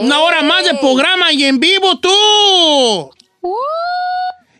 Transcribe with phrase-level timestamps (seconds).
[0.00, 0.78] Una hora más de ¡Ey!
[0.80, 3.10] programa y en vivo tú.
[3.42, 3.56] Uh,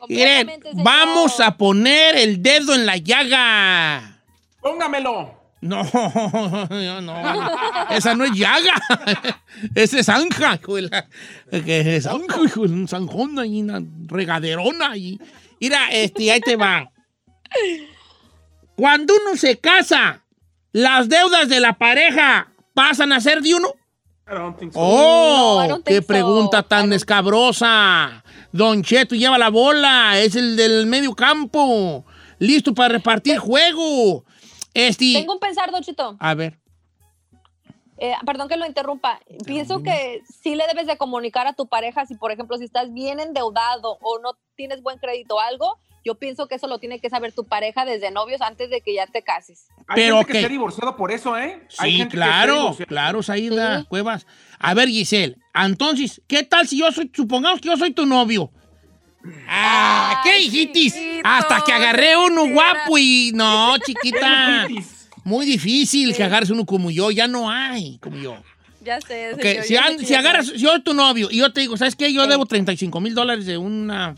[0.09, 4.23] Miren, vamos a poner el dedo en la llaga.
[4.61, 5.41] Póngamelo.
[5.63, 5.83] No,
[6.71, 7.51] no, no.
[7.91, 8.75] Esa no es llaga.
[9.75, 10.59] Esa es zanja,
[11.51, 14.97] es zanja, un zanjón y una regaderona.
[14.97, 15.21] Y,
[15.61, 16.91] mira, este, ahí te va.
[18.75, 20.25] Cuando uno se casa,
[20.73, 23.69] las deudas de la pareja pasan a ser de uno.
[24.31, 24.79] I don't think so.
[24.81, 28.23] Oh, No, I don't qué think pregunta tan escabrosa.
[28.53, 32.05] Don Cheto lleva la bola, es el del medio campo,
[32.39, 34.25] listo para repartir juego.
[34.73, 36.17] Este, Tengo un pensar, Don Chito.
[36.19, 36.59] a ver.
[37.99, 39.21] Eh, perdón que lo interrumpa.
[39.45, 42.91] Pienso que sí le debes de comunicar a tu pareja si, por ejemplo, si estás
[42.95, 45.77] bien endeudado o no tienes buen crédito o algo.
[46.05, 48.95] Yo pienso que eso lo tiene que saber tu pareja desde novios antes de que
[48.95, 49.67] ya te cases.
[49.87, 51.67] Hay Pero, gente que se ha divorciado por eso, ¿eh?
[51.79, 52.87] Hay Sí, gente que se ha claro, divorciado.
[52.89, 53.87] claro, Saída Sí.
[53.89, 54.27] Cuevas.
[54.59, 58.51] A ver, Giselle, entonces, ¿qué tal si yo soy, supongamos que yo soy tu novio?
[59.47, 60.95] Ah, ¿qué hijitis?
[60.95, 64.67] chiquito, Hasta que agarré uno guapo y no, chiquita.
[64.69, 65.09] Hijitis.
[65.25, 68.37] Muy difícil que agarres uno como yo, ya no hay como yo.
[68.83, 71.37] Ya sé, Ok, señor, si, ya an- que si agarras, yo soy tu novio y
[71.37, 72.11] yo te digo, ¿sabes qué?
[72.15, 72.31] Yo Sí.
[72.31, 74.17] debo 35 mil dólares de una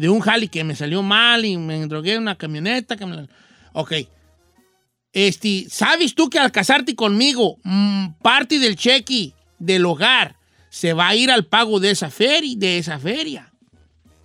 [0.00, 2.96] de un jali que me salió mal y me drogué en una camioneta.
[2.96, 3.28] Que me
[3.74, 3.92] Ok.
[5.12, 10.36] Este, ¿sabes tú que al casarte conmigo, mm, parte del cheque del hogar
[10.70, 13.52] se va a ir al pago de esa feria, de esa feria?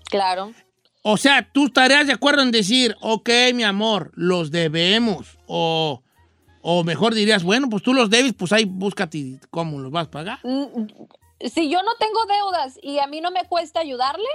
[0.05, 0.53] Claro.
[1.01, 5.37] O sea, tú estarías de acuerdo en decir, ok, mi amor, los debemos.
[5.45, 6.01] O,
[6.61, 10.11] o mejor dirías, bueno, pues tú los debes, pues ahí búscate cómo los vas a
[10.11, 10.39] pagar.
[10.43, 10.85] Mm,
[11.41, 14.29] Si yo no tengo deudas y a mí no me cuesta ayudarle,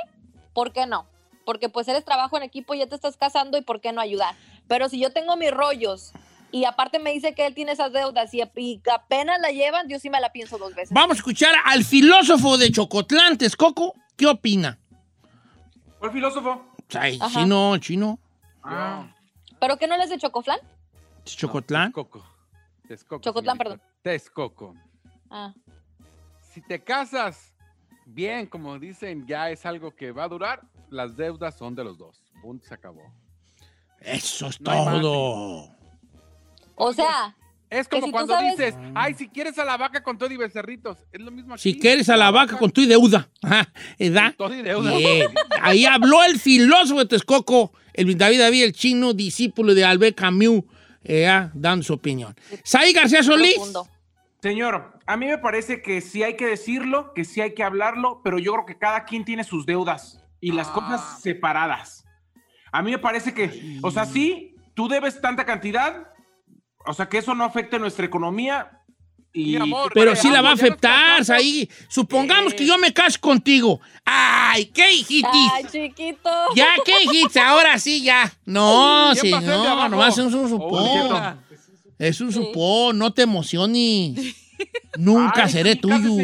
[0.52, 1.08] ¿por qué no?
[1.50, 4.36] Porque pues eres trabajo en equipo, ya te estás casando y ¿por qué no ayudar?
[4.68, 6.12] Pero si yo tengo mis rollos
[6.52, 9.98] y aparte me dice que él tiene esas deudas y, y apenas la llevan, yo
[9.98, 10.90] sí me la pienso dos veces.
[10.92, 13.94] Vamos a escuchar al filósofo de Chocotlán, Texcoco.
[14.16, 14.78] ¿Qué opina?
[15.98, 16.64] ¿Cuál filósofo?
[16.94, 17.40] Ay, Ajá.
[17.40, 18.20] chino, chino.
[18.62, 19.08] Ah.
[19.58, 20.60] ¿Pero qué no les de Chocoflan?
[21.24, 21.86] Chocotlán.
[21.92, 22.24] Texcoco.
[22.86, 23.84] Texcoco, Chocotlán, señorita.
[24.02, 24.76] Texcoco.
[25.28, 25.52] Ah,
[26.54, 27.49] Si te casas
[28.14, 31.98] bien, como dicen, ya es algo que va a durar, las deudas son de los
[31.98, 32.22] dos.
[32.42, 33.02] Punto, se acabó.
[34.00, 35.68] Eso es No todo.
[36.76, 37.36] o sea,
[37.68, 40.36] Es como si cuando sabes- dices, ay, si quieres a la vaca con todo y
[40.36, 40.98] becerritos.
[41.12, 41.62] Es lo mismo aquí.
[41.62, 43.28] Si quieres a la vaca con tu deuda.
[43.42, 44.34] Ajá, ¿Edad?
[44.36, 44.96] Con todo y deuda.
[44.96, 45.28] Bien.
[45.60, 50.64] Ahí habló el filósofo de Texcoco, el David David, el chino discípulo de Albert Camus,
[51.04, 52.34] eh, ah, dando su opinión.
[52.64, 53.54] Saí García Solís.
[53.54, 53.86] profundo.
[54.42, 58.20] Señor, a mí me parece que sí hay que decirlo, que sí hay que hablarlo,
[58.24, 60.72] pero yo creo que cada quien tiene sus deudas y las Ah.
[60.72, 62.04] cosas separadas.
[62.72, 66.08] A mí me parece que, o sea, sí, tú debes tanta cantidad,
[66.86, 68.76] o sea, que eso no afecte nuestra economía.
[69.32, 71.24] Y, Mi amor, Pero sí la va a afectar.
[71.24, 71.70] Saí.
[71.88, 73.80] Supongamos que yo me caso contigo.
[74.04, 75.50] ¡Ay, qué hijitis!
[75.52, 76.30] Ay, chiquito.
[76.56, 77.36] Ya, ¿qué hijitis?
[77.36, 78.32] Ahora sí, ya.
[78.44, 79.88] No, ¿Quién va a ser de señor, abajo?
[79.90, 81.36] nomás es un Oh, cierto.
[82.00, 84.18] Es un supón, no te emociones.
[84.96, 86.14] Nunca Ay, seré sí, tuyo.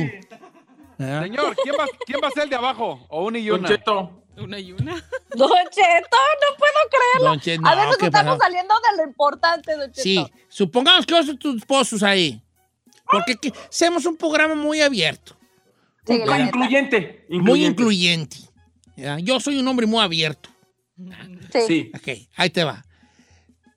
[0.99, 1.21] ¿Ah?
[1.23, 3.05] Señor, ¿quién va, ¿quién va a ser el de abajo?
[3.11, 3.69] ¿O una y Don una?
[3.69, 4.95] Cheto, Una y una.
[5.35, 7.29] Don Cheto, no puedo creerlo.
[7.29, 10.03] Don Che- no, a veces ¿qué estamos saliendo de lo importante, Don Cheto.
[10.03, 12.43] Sí, supongamos que vos tus esposos ahí.
[13.11, 15.37] Porque aquí hacemos un programa muy abierto,
[16.07, 18.39] Sí, incluyente, muy incluyente.
[18.97, 19.19] ¿ya?
[19.19, 20.49] Yo soy un hombre muy abierto.
[21.53, 21.61] Sí.
[21.67, 21.93] Sí.
[21.95, 22.85] Ok, ahí te va.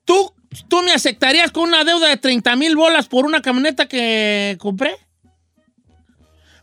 [0.04, 0.32] ¿Tú,
[0.68, 4.96] ¿Tú me aceptarías con una deuda de 30 mil bolas por una camioneta que compré?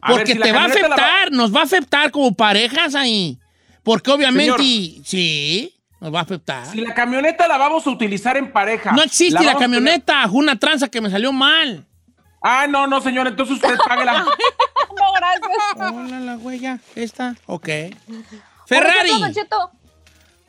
[0.01, 2.33] A Porque si la te va a la va- afectar, nos va a afectar como
[2.33, 3.39] parejas ahí.
[3.83, 4.61] Porque obviamente,
[5.05, 6.65] sí, nos va a afectar.
[6.67, 8.91] Si la camioneta la vamos a utilizar en pareja.
[8.91, 11.85] No existe la, camioneta, fue una tranza que me salió mal.
[12.41, 14.25] Ah, no, no, señor, entonces usted páguela.
[14.97, 15.93] No, gracias.
[15.93, 17.35] Hola, la huella, esta.
[17.45, 17.69] Ok.
[18.65, 19.71] Ferrari, Cheto,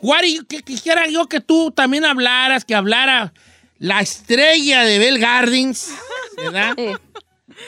[0.00, 3.32] Guari, que quisiera yo que tú también hablaras, que hablara
[3.78, 5.90] la estrella de Bell Gardens,
[6.36, 6.74] ¿verdad?
[6.76, 6.86] Sí.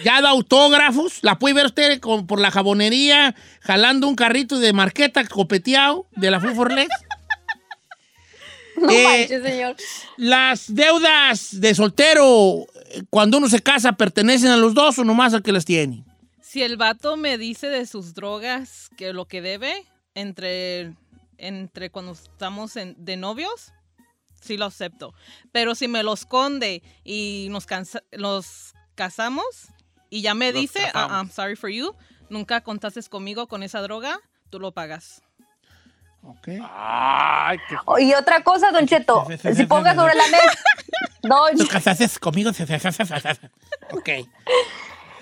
[0.04, 4.72] Ya da autógrafos, la puede ver usted con- por la jabonería, jalando un carrito de
[4.72, 6.88] marqueta copeteado de la Fuforles.
[8.76, 9.76] No Eh, manches, señor.
[10.16, 15.34] Las deudas de soltero, eh, cuando uno se casa, ¿pertenecen a los dos o nomás
[15.34, 16.02] al que las tiene?
[16.40, 19.84] Si el vato me dice de sus drogas que lo que debe
[20.14, 20.94] entre,
[21.40, 23.72] entre cuando estamos en- de novios,
[24.40, 25.12] sí lo acepto.
[25.52, 29.44] Pero si me lo esconde y nos, cansa- los casamos
[30.10, 31.12] y ya me Los dice, "Ah, casamos.
[31.18, 31.94] I'm sorry for you,
[32.28, 34.18] nunca contaste conmigo con esa droga,
[34.50, 35.22] tú lo pagas.
[36.22, 36.48] Ok.
[36.62, 40.58] Ay, qué Oh, Y otra cosa, Don Cheto, si ponga sobre la mesa.
[41.22, 42.50] Don ¿Tú casaste conmigo?
[43.92, 44.08] ok.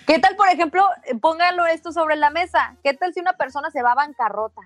[0.06, 2.76] ¿Qué tal, por ejemplo, eh, pónganlo esto sobre la mesa?
[2.82, 4.62] ¿Qué tal si una persona se va a bancarrota?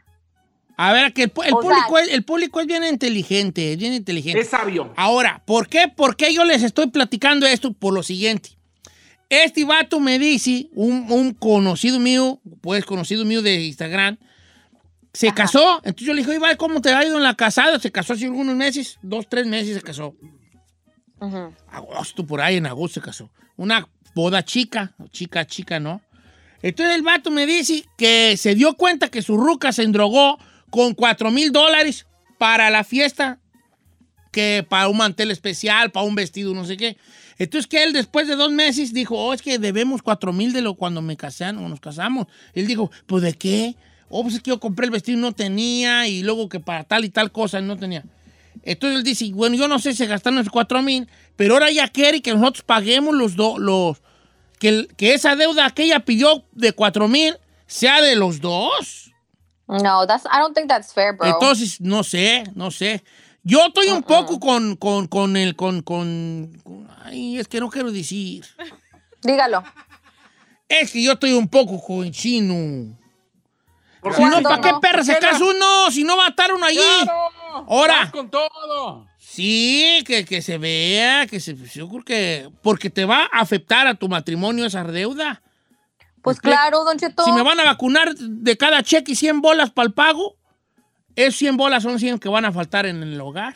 [0.77, 1.63] A ver, que el, público,
[1.97, 4.41] sea- es, el público es bien inteligente, es bien inteligente.
[4.41, 4.93] Es sabio.
[4.97, 5.89] Ahora, ¿por qué?
[5.89, 7.73] ¿por qué yo les estoy platicando esto?
[7.73, 8.51] Por lo siguiente.
[9.29, 14.19] Este vato me dice, un, un conocido mío, pues conocido mío de Instagram,
[15.13, 15.77] se casó.
[15.85, 17.79] Entonces yo le dije, Iván, ¿cómo te ha ido en la casada?
[17.79, 20.15] Se casó hace algunos meses, dos, tres meses se casó.
[21.71, 23.31] Agosto, por ahí en agosto se casó.
[23.57, 26.03] Una boda chica, chica, chica, ¿no?
[26.63, 30.39] Entonces el vato me dice que se dio cuenta que su ruca se endrogó
[30.73, 32.07] con 4 mil dólares
[32.39, 33.39] para la fiesta,
[34.31, 36.97] que para un mantel especial, para un vestido, no sé qué.
[37.37, 40.63] Entonces que él después de dos meses dijo, oh, es que debemos 4 mil de
[40.63, 42.27] lo cuando me casaron, nos casamos.
[42.55, 43.77] Él dijo, pues ¿de qué?
[44.09, 46.85] Oh, pues es que yo compré el vestido y no tenía, y luego que para
[46.85, 48.03] tal y tal cosa no tenía.
[48.63, 51.87] Entonces él dice, bueno, yo no sé si gastaron esos 4 mil, pero ahora ya
[51.89, 54.01] quiere que nosotros paguemos los dos, los,
[54.59, 57.37] que, que esa deuda que ella pidió de 4 mil
[57.67, 59.01] sea de los dos.
[59.81, 61.29] No, that's, I don't think that's fair, bro.
[61.29, 63.03] Entonces, no sé, no sé.
[63.45, 67.71] Yo estoy un poco con, con, con el, con, con, con- ay, es que no
[67.71, 68.45] quiero decir.
[69.23, 69.65] Dígalo.
[70.69, 72.97] Es que yo estoy un poco con chino.
[74.01, 74.81] ¿Por Si no, ¿Cuándo ¿para qué no?
[74.81, 75.91] perra se ¿Por qué casa uno?
[75.91, 76.79] Si no va a estar uno allí.
[77.05, 77.31] ¡Claro!
[77.69, 77.99] Ahora.
[78.01, 79.07] ¡Vas con todo!
[79.19, 83.87] Sí, que, que se vea, que se, yo creo que, porque te va a afectar
[83.87, 85.43] a tu matrimonio esa deuda.
[86.23, 87.25] Pues claro, Don Cheto.
[87.25, 90.37] Si me van a vacunar de cada cheque 100 bolas para el pago,
[91.17, 93.55] esos 100 bolas son 100 que van a faltar en el hogar.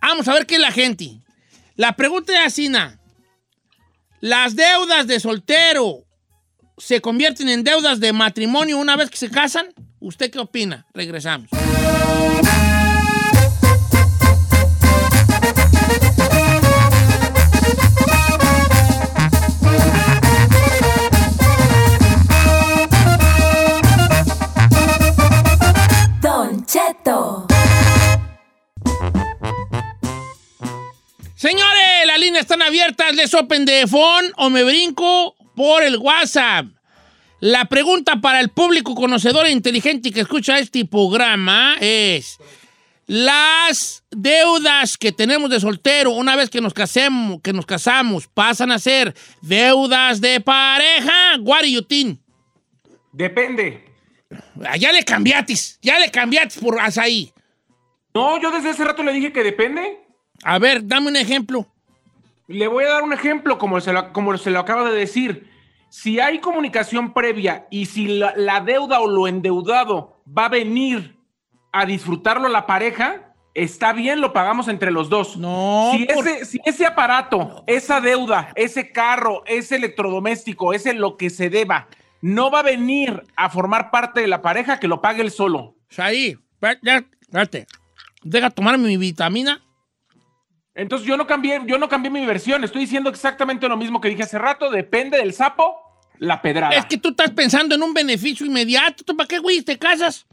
[0.00, 1.20] Vamos a ver qué es la gente.
[1.76, 2.98] La pregunta es así, na.
[4.20, 6.04] ¿Las deudas de soltero
[6.76, 9.72] se convierten en deudas de matrimonio una vez que se casan?
[9.98, 10.86] ¿Usted qué opina?
[10.92, 11.48] Regresamos.
[31.50, 33.12] Señores, las líneas están abiertas.
[33.16, 36.66] Les open de phone o me brinco por el WhatsApp.
[37.40, 42.38] La pregunta para el público conocedor e inteligente que escucha este programa es:
[43.08, 48.70] ¿Las deudas que tenemos de soltero una vez que nos casemos, que nos casamos, pasan
[48.70, 51.36] a ser deudas de pareja?
[51.88, 52.20] Think?
[53.10, 53.86] Depende.
[54.64, 57.32] Ah, Ya le cambiatis, ya le cambiatis por ahí.
[58.14, 60.09] No, yo desde hace rato le dije que depende.
[60.44, 61.66] A ver, dame un ejemplo.
[62.46, 65.48] Le voy a dar un ejemplo, como se lo, como se lo acaba de decir.
[65.88, 71.16] Si hay comunicación previa y si la, la deuda o lo endeudado va a venir
[71.72, 75.36] a disfrutarlo la pareja, está bien, lo pagamos entre los dos.
[75.36, 81.16] No, Si, por- ese, si ese aparato, esa deuda, ese carro, ese electrodoméstico, ese lo
[81.16, 81.88] que se deba,
[82.22, 85.76] no va a venir a formar parte de la pareja, que lo pague él solo.
[85.98, 86.36] Ahí,
[86.82, 87.66] ya, espérate.
[88.22, 89.60] Deja tomar mi vitamina.
[90.80, 92.64] Entonces yo no cambié, yo no cambié mi versión.
[92.64, 94.70] Estoy diciendo exactamente lo mismo que dije hace rato.
[94.70, 95.76] Depende del sapo,
[96.16, 96.74] la pedrada.
[96.74, 99.04] Es que tú estás pensando en un beneficio inmediato.
[99.04, 100.26] ¿Tú para qué, güey, te casas?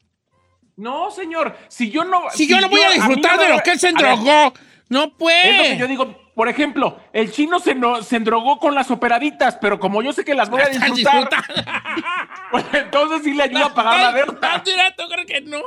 [0.78, 1.58] No, señor.
[1.68, 2.22] Si yo no.
[2.32, 4.54] Si, yo no voy a disfrutar no de lo que él se endrogó.
[4.88, 5.50] No puede.
[5.52, 6.28] Es lo que yo digo.
[6.34, 10.24] Por ejemplo, el chino se, no- se endrogó con las operaditas, pero como yo sé
[10.24, 11.44] que las voy a disfrutar,
[12.52, 14.64] pues entonces sí le ayuda a pagar la deuda.
[14.64, 15.58] Yo creo que no.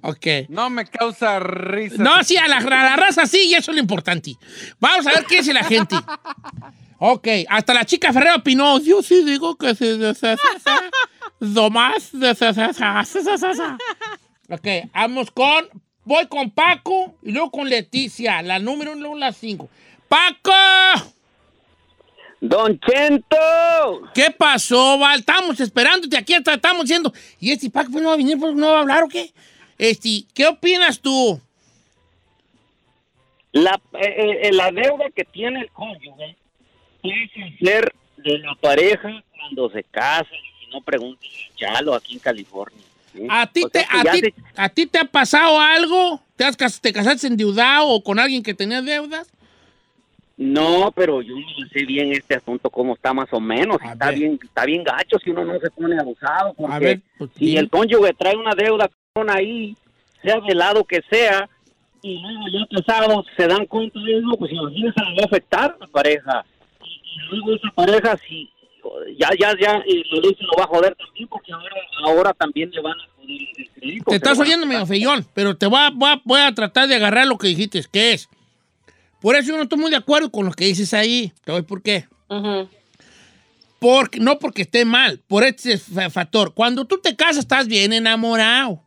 [0.00, 0.26] Ok.
[0.48, 2.02] No me causa risa.
[2.02, 4.32] No, sí, a la, a la raza sí, y eso es lo importante.
[4.80, 5.96] Vamos a ver qué dice la gente.
[6.98, 8.78] Ok, hasta la chica Ferrero opinó.
[8.80, 10.40] Yo sí digo que se deshace
[11.70, 12.10] más
[14.48, 15.68] Ok, vamos con.
[16.04, 18.40] Voy con Paco y luego con Leticia.
[18.40, 19.68] La número uno, la cinco.
[20.08, 20.52] ¡Paco!
[22.40, 23.36] Don Chento,
[24.14, 25.20] ¿Qué pasó, Val?
[25.20, 27.12] Estamos esperándote aquí, hasta estamos diciendo.
[27.40, 29.32] ¿Y este Paco no va a venir, pues, no va a hablar o qué?
[29.78, 31.40] Este, ¿qué opinas tú?
[33.52, 36.36] la, eh, eh, la deuda que tiene el cónyuge
[37.00, 42.14] puede ser de la pareja cuando se casa, y si no pregunten a Chalo aquí
[42.14, 42.82] en California.
[43.14, 43.26] ¿sí?
[43.30, 46.20] ¿A ti, O te, sea a, ti, se- a ti te ha pasado algo?
[46.36, 49.26] ¿Te, has, ¿Te casaste endeudado o con alguien que tenía deudas?
[50.36, 53.78] No, pero yo no sé bien este asunto cómo está más o menos.
[53.80, 54.18] A Está ver.
[54.18, 56.52] bien, está bien gacho si uno no se pone abusado.
[56.52, 58.90] Porque A ver, pues, si el cónyuge trae una deuda
[59.30, 59.76] ahí,
[60.22, 61.48] sea del lado que sea,
[62.02, 65.76] y luego ya casados se dan cuenta de eso, pues imagínense, le va a afectar
[65.80, 66.44] a la pareja.
[66.84, 68.48] Y, y luego esa pareja, si
[69.18, 72.70] ya, ya, ya, la ley se lo va a joder también, porque ahora, ahora también
[72.70, 74.04] le van a joder el crédito.
[74.10, 76.86] Te estás lo oyendo medio feyón, pero te voy a, voy, a, voy a tratar
[76.86, 78.28] de agarrar lo que dijiste, que es.
[79.20, 81.32] Por eso yo no estoy muy de acuerdo con lo que dices ahí.
[81.44, 82.04] Te voy por qué.
[83.80, 86.54] Porque, no porque esté mal, por este fa- factor.
[86.54, 88.82] Cuando tú te casas estás bien enamorado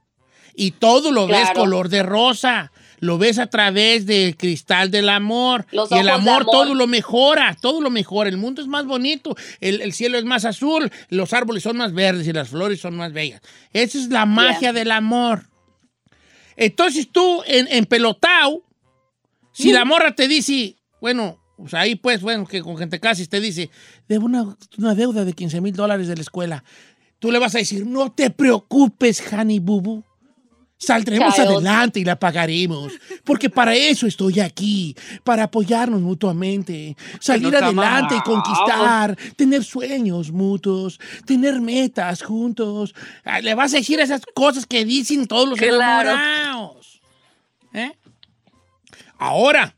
[0.59, 2.73] y todo lo ves color de rosa.
[2.99, 5.65] Lo ves a través del cristal del amor.
[5.71, 6.51] Los y el amor, amor.
[6.51, 8.29] todo lo mejora, todo lo mejora.
[8.29, 11.93] El mundo es más bonito, el, el cielo es más azul, los árboles son más
[11.93, 13.41] verdes y las flores son más bellas.
[13.71, 15.45] Esa es la magia del amor.
[16.57, 18.61] Entonces tú, en, en pelotao,
[19.53, 23.39] si la morra te dice, bueno, pues ahí pues, bueno, que con gente casi te
[23.39, 23.69] dice,
[24.09, 26.65] debo una, una deuda de 15 mil dólares de la escuela.
[27.19, 30.03] Tú le vas a decir, no te preocupes, Honey Bubu.
[30.81, 31.47] Saldremos Child.
[31.49, 32.93] adelante y la pagaremos.
[33.25, 34.95] Porque para eso estoy aquí,
[35.25, 42.95] para apoyarnos mutuamente, salir adelante y conquistar, tener sueños mutuos, tener metas juntos.
[43.25, 46.11] Ah, Le vas a decir esas cosas que dicen todos los Claro.
[46.11, 47.01] enamorados.
[47.73, 47.91] ¿Eh?
[49.17, 49.75] Ahora,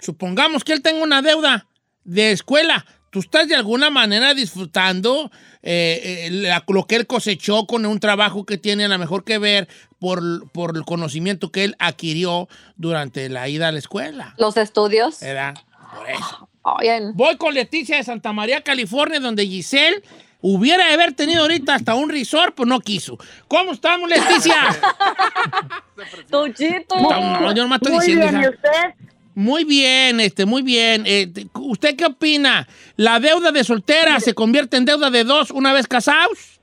[0.00, 1.66] supongamos que él tenga una deuda
[2.04, 2.86] de escuela.
[3.12, 5.30] Tú estás de alguna manera disfrutando
[5.62, 9.22] eh, eh, la- lo que él cosechó con un trabajo que tiene a lo mejor
[9.22, 9.68] que ver
[10.00, 14.34] por, por el conocimiento que él adquirió durante la ida a la escuela.
[14.38, 15.20] Los estudios.
[15.20, 15.54] ¿Verdad?
[15.94, 16.48] Por eso.
[16.62, 20.02] Oigan, Voy con Leticia de Santa María, California, donde Giselle
[20.40, 23.18] hubiera de haber tenido ahorita hasta un resort, pues no quiso.
[23.46, 24.54] ¿Cómo estamos, Leticia?
[26.30, 26.98] Tuchito.
[26.98, 28.38] No, yo nomás estoy Muy diciendo.
[28.38, 28.42] bien.
[28.42, 29.11] ¿y usted?
[29.34, 31.04] Muy bien, este, muy bien.
[31.06, 32.68] Eh, te- ¿Usted qué opina?
[32.96, 36.60] ¿La deuda de soltera se convierte en deuda de dos una vez casados?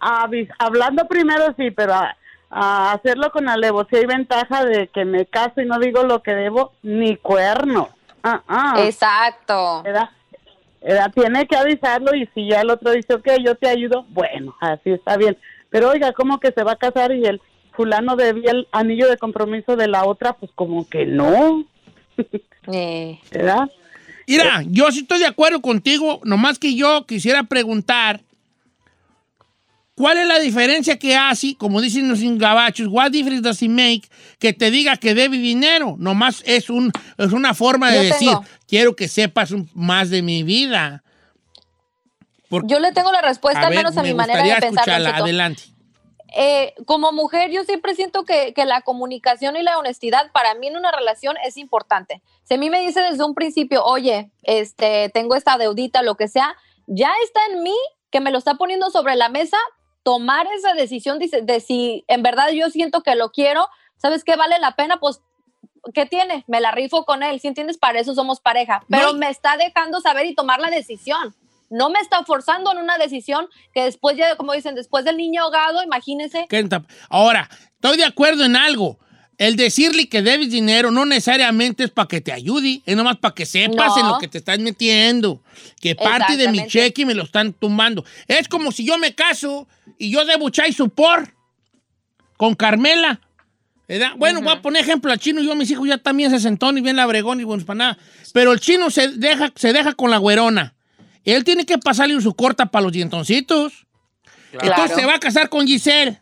[0.00, 0.28] Ah,
[0.58, 2.16] hablando primero sí, pero a,
[2.50, 6.22] a hacerlo con alevo, si hay ventaja de que me caso y no digo lo
[6.22, 7.88] que debo, ni cuerno.
[8.22, 8.74] Ah, ah.
[8.78, 9.82] Exacto.
[9.82, 10.10] ¿verdad?
[10.82, 11.12] ¿verdad?
[11.14, 14.90] Tiene que avisarlo y si ya el otro dice, ok, yo te ayudo, bueno, así
[14.90, 15.38] está bien.
[15.70, 17.40] Pero oiga, ¿cómo que se va a casar y el
[17.74, 20.34] fulano debía el anillo de compromiso de la otra?
[20.34, 21.64] Pues como que no,
[22.72, 23.68] Eh, ¿verdad?
[24.26, 28.22] Mira, yo sí estoy de acuerdo contigo, nomás que yo quisiera preguntar,
[29.94, 34.02] ¿cuál es la diferencia que hace, como dicen los gabachos, what difference does it make,
[34.38, 35.96] que te diga que debe dinero?
[35.98, 38.44] Nomás es, un, es una forma de Yo decir, tengo.
[38.66, 41.02] quiero que sepas un- más de mi vida.
[42.66, 44.88] Yo le tengo la respuesta, a al menos a mi manera de pensar.
[44.88, 45.64] adelante.
[46.36, 50.66] Eh, como mujer, yo siempre siento que, que la comunicación y la honestidad para mí
[50.66, 52.22] en una relación es importante.
[52.42, 56.26] Si a mí me dice desde un principio, oye, este, tengo esta deudita, lo que
[56.26, 57.76] sea, ya está en mí
[58.10, 59.56] que me lo está poniendo sobre la mesa,
[60.02, 64.34] tomar esa decisión de, de si en verdad yo siento que lo quiero, ¿sabes qué
[64.36, 64.98] vale la pena?
[64.98, 65.20] Pues,
[65.94, 66.44] ¿qué tiene?
[66.46, 67.78] Me la rifo con él, si entiendes?
[67.78, 68.84] Para eso somos pareja.
[68.88, 69.18] Pero No.
[69.18, 71.34] me está dejando saber y tomar la decisión.
[71.70, 75.42] No me está forzando en una decisión que después ya, como dicen, después del niño
[75.42, 76.46] ahogado, imagínese.
[76.48, 78.98] ¿Qué tap- Ahora, estoy de acuerdo en algo.
[79.36, 83.34] El decirle que debes dinero no necesariamente es para que te ayude, es nomás para
[83.34, 83.98] que sepas No.
[84.00, 85.42] en lo que te estás metiendo.
[85.80, 88.04] Que parte de mi cheque me lo están tumbando.
[88.28, 89.66] Es como si yo me caso
[89.98, 91.34] y yo debo chai supor
[92.36, 93.20] con Carmela.
[93.88, 94.12] ¿verdad?
[94.16, 95.42] Bueno, voy a poner ejemplo al chino.
[95.42, 97.98] Yo a mis hijos ya también se sentón y bien labregón y buenos para nada.
[98.32, 100.74] Pero el chino se deja, se deja con la güerona.
[101.24, 103.86] Él tiene que pasarle su corta para los dientoncitos.
[104.52, 106.20] Entonces se va a casar con Giselle.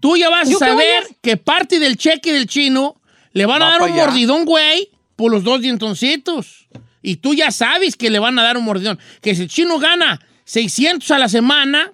[0.00, 3.00] Tú ya vas a ¿Yo qué voy saber a- que parte del cheque del chino
[3.32, 4.06] le van a dar un allá.
[4.06, 6.68] mordidón, güey, por los dos dientoncitos.
[7.02, 8.98] Y tú ya sabes que le van a dar un mordidón.
[9.22, 11.92] Que si el chino gana 600 a la semana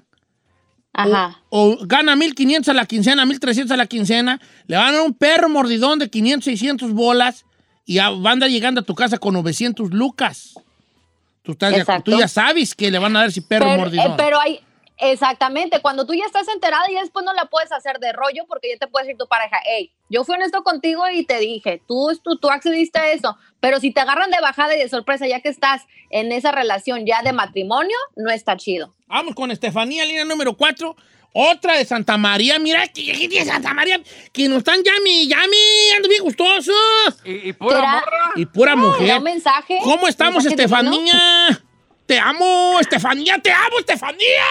[0.94, 1.40] Ajá.
[1.50, 5.14] o gana 1500 a la quincena, 1300 a la quincena, le van a dar un
[5.14, 7.44] perro mordidón de 500, 600 bolas
[7.84, 10.54] y ya va a andar llegando a tu casa con 900 lucas.
[11.42, 12.12] Tú, estás de- Exacto.
[12.12, 14.12] tú ya sabes que le van a dar ese perro pero, mordidón.
[14.12, 14.60] eh, pero hay,
[14.98, 18.68] exactamente, cuando tú ya estás enterada y después no la puedes hacer de rollo porque
[18.72, 22.10] ya te puede decir tu pareja, hey, yo fui honesto contigo y te dije, tú,
[22.22, 25.40] tú, tú accediste a eso, pero si te agarran de bajada y de sorpresa ya
[25.40, 28.94] que estás en esa relación ya de matrimonio, no está chido.
[29.06, 30.94] Vamos con Estefanía, línea número 4.
[31.32, 32.58] Otra de Santa María.
[32.58, 34.00] Mira, de Santa María,
[34.32, 36.74] que nos están llami, llami, ando bien gustosos.
[37.24, 37.92] Y, y pura ¿Será?
[37.92, 38.32] morra.
[38.36, 39.18] Y pura ¿Te da mujer.
[39.18, 39.78] un mensaje?
[39.82, 40.44] ¿Cómo estamos.
[40.44, 41.62] Estefanía?
[42.06, 44.44] Te amo, Estefanía, te amo, Estefanía.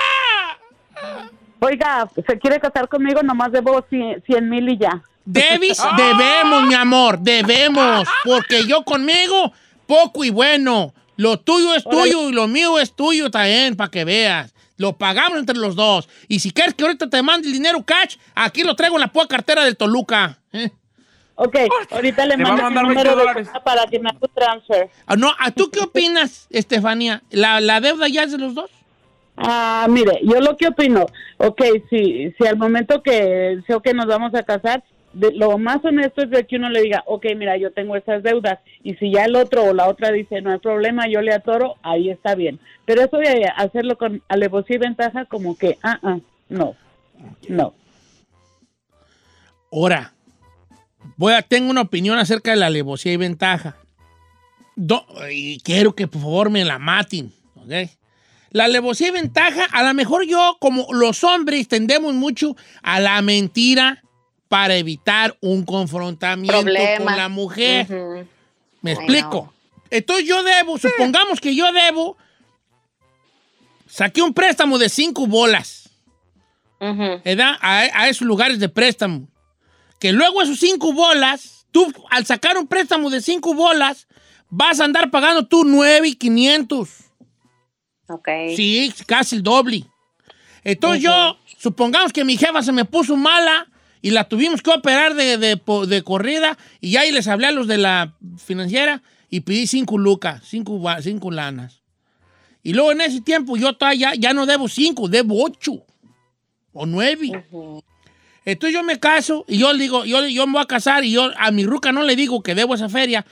[1.59, 5.03] Oiga, se quiere casar conmigo, nomás debo 100 mil y ya.
[5.25, 8.07] Debis, debemos, mi amor, debemos.
[8.23, 9.53] Porque yo conmigo,
[9.85, 10.93] poco y bueno.
[11.17, 14.51] Lo tuyo es tuyo y lo mío es tuyo también, para que veas.
[14.81, 16.09] Lo pagamos entre los dos.
[16.27, 19.07] Y si quieres que ahorita te mande el dinero cash, aquí lo traigo en la
[19.11, 20.39] pura cartera del Toluca.
[20.51, 20.71] ¿eh?
[21.35, 21.55] Ok,
[21.91, 24.89] ahorita le mando 20 número de para que me haga un transfer.
[25.05, 27.21] Ah, No, ¿a tú qué opinas, Estefanía?
[27.29, 28.71] ¿La, ¿La deuda ya es de los dos?
[29.37, 31.05] Ah, mire, yo lo que opino,
[31.37, 36.23] ok, si, si al momento que sé que nos vamos a casar, lo más honesto
[36.23, 39.25] es de que uno le diga, ok, mira, yo tengo esas deudas, y si ya
[39.25, 42.59] el otro o la otra dice, no hay problema, yo le atoro, ahí está bien.
[42.85, 46.75] Pero eso de hacerlo con alevosía y ventaja, como que, ah, ah, no,
[47.47, 47.73] no.
[49.71, 50.13] Ahora,
[51.17, 53.77] voy a, tengo una opinión acerca de la alevosía y ventaja.
[55.31, 57.89] Y quiero que por favor me la maten, ¿ok?
[58.51, 63.21] La alevosía y ventaja, a lo mejor yo, como los hombres, tendemos mucho a la
[63.21, 64.03] mentira
[64.51, 67.05] para evitar un confrontamiento Problema.
[67.05, 67.87] con la mujer.
[68.81, 69.53] ¿Me I explico?
[69.89, 72.17] Entonces yo debo, supongamos que yo debo,
[73.87, 75.89] saqué un préstamo de cinco bolas.
[76.81, 77.21] Ujú.
[77.23, 77.55] ¿verdad?
[77.61, 79.25] A, a esos lugares de préstamo.
[79.99, 84.05] Que luego esos cinco bolas, tú al sacar un préstamo de cinco bolas,
[84.49, 86.89] vas a andar pagando tú nueve y quinientos.
[88.09, 88.27] Ok.
[88.57, 89.85] Sí, casi el doble.
[90.65, 93.70] Entonces yo, supongamos que mi jefa se me puso mala
[94.01, 97.67] y la tuvimos que operar de, de de corrida y ahí les hablé a los
[97.67, 101.81] de la financiera y pedí cinco lucas, cinco, cinco lanas.
[102.63, 105.85] Y luego en ese tiempo yo todavía ya, no debo cinco, debo ocho
[106.73, 107.31] o nueve.
[107.51, 107.83] Ujú.
[108.45, 111.31] Entonces yo me caso y yo digo, yo, yo me voy a casar y yo
[111.37, 113.25] a mi ruca no le digo que debo esa feria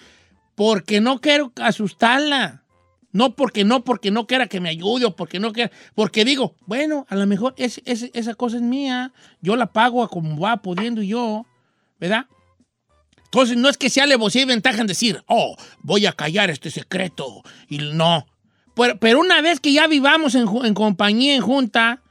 [0.55, 2.63] porque no quiero asustarla.
[3.11, 6.55] No porque no, porque no quiera que me ayude o porque no quiera, porque digo,
[6.67, 10.39] bueno, a lo mejor es, es- esa cosa es mía, yo la pago a como
[10.39, 11.45] va pudiendo yo,
[11.99, 12.27] ¿verdad?
[13.25, 16.71] Entonces no es que sea alevosía y ventaja en decir, oh, voy a callar este
[16.71, 17.43] secreto.
[17.67, 18.25] Y no.
[18.75, 22.01] Pero, pero una vez que ya vivamos en, en compañía, en junta,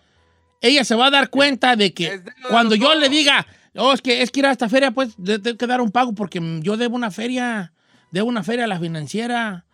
[0.61, 4.23] ella se va a dar cuenta de que cuando yo le diga, oh, es que,
[4.23, 6.95] es que ir a esta feria, pues tengo que dar un pago porque yo debo
[6.95, 7.73] una feria,
[8.13, 9.65] debo una feria a la financiera.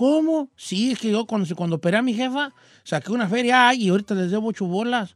[0.00, 0.48] ¿Cómo?
[0.56, 2.54] Sí, es que yo cuando, cuando operé a mi jefa,
[2.84, 5.14] saqué una feria ay, y ahorita les debo ocho bolas.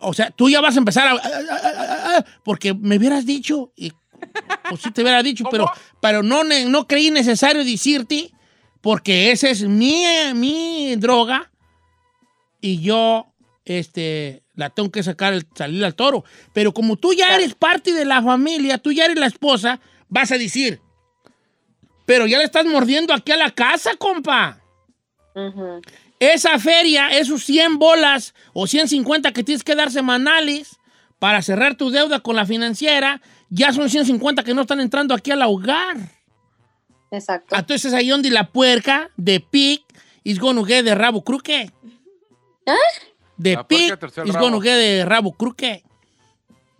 [0.00, 1.12] O sea, tú ya vas a empezar a...
[1.12, 3.92] a- a- a- a- porque me hubieras dicho, y,
[4.68, 5.70] pues sí te hubiera dicho, pero,
[6.00, 8.32] pero no, no creí necesario decirte,
[8.80, 10.02] porque esa es mi,
[10.34, 11.52] mi droga
[12.60, 13.28] y yo
[13.64, 16.24] este, la tengo que sacar, salir al toro.
[16.52, 20.32] Pero como tú ya eres parte de la familia, tú ya eres la esposa, vas
[20.32, 20.80] a decir,
[22.06, 24.60] pero ya le estás mordiendo aquí a la casa, compa.
[26.20, 30.76] Esa feria, esos 100 bolas o 150 que tienes que dar semanales
[31.18, 35.30] para cerrar tu deuda con la financiera, ya son 150 que no están entrando aquí
[35.30, 35.96] al hogar.
[37.10, 37.56] Exacto.
[37.56, 39.82] Entonces ahí donde la puerca de pig
[40.22, 41.70] is gonna get de rabo cruque.
[43.36, 43.92] De La pig
[44.24, 45.82] is gonna get de rabo cruque.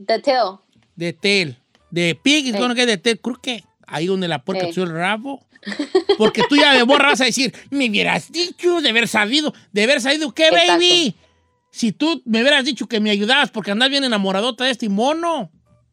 [0.05, 0.59] The tail.
[0.97, 1.57] De tail.
[1.91, 2.61] De pig is Ey.
[2.61, 3.65] gonna get de tail cruque.
[3.87, 4.69] Ahí donde la puerca Ey.
[4.69, 5.45] terció el rabo.
[6.19, 9.85] Porque tú ya de borra vas a decir, me hubieras dicho, de haber sabido, de
[9.85, 10.73] haber sabido qué, Exacto.
[10.75, 11.15] baby.
[11.71, 15.51] Si tú me hubieras dicho que me ayudabas porque andas bien enamoradota de este mono.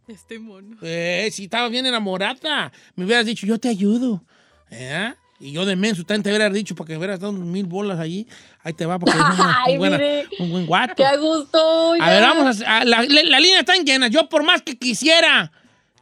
[0.07, 0.77] Este mono.
[0.81, 4.23] Eh, si estaba bien enamorada, me hubieras dicho, yo te ayudo.
[4.69, 5.13] ¿Eh?
[5.39, 7.97] Y yo de menso también te hubiera dicho para que me hubieras dado mil bolas
[7.99, 8.27] allí.
[8.61, 10.27] Ahí te va porque una- Ay, un, buena- mire.
[10.37, 10.93] un buen guato.
[10.97, 11.93] Qué a gusto.
[11.99, 14.11] A ver, vamos a, a- la, la, la línea están llenas.
[14.11, 15.51] Yo por más que quisiera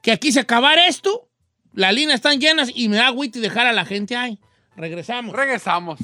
[0.01, 1.28] que aquí se acabara esto,
[1.73, 4.39] las líneas están llenas y me da agüita y dejar a la gente ahí.
[4.75, 5.35] Regresamos.
[5.35, 5.99] Regresamos.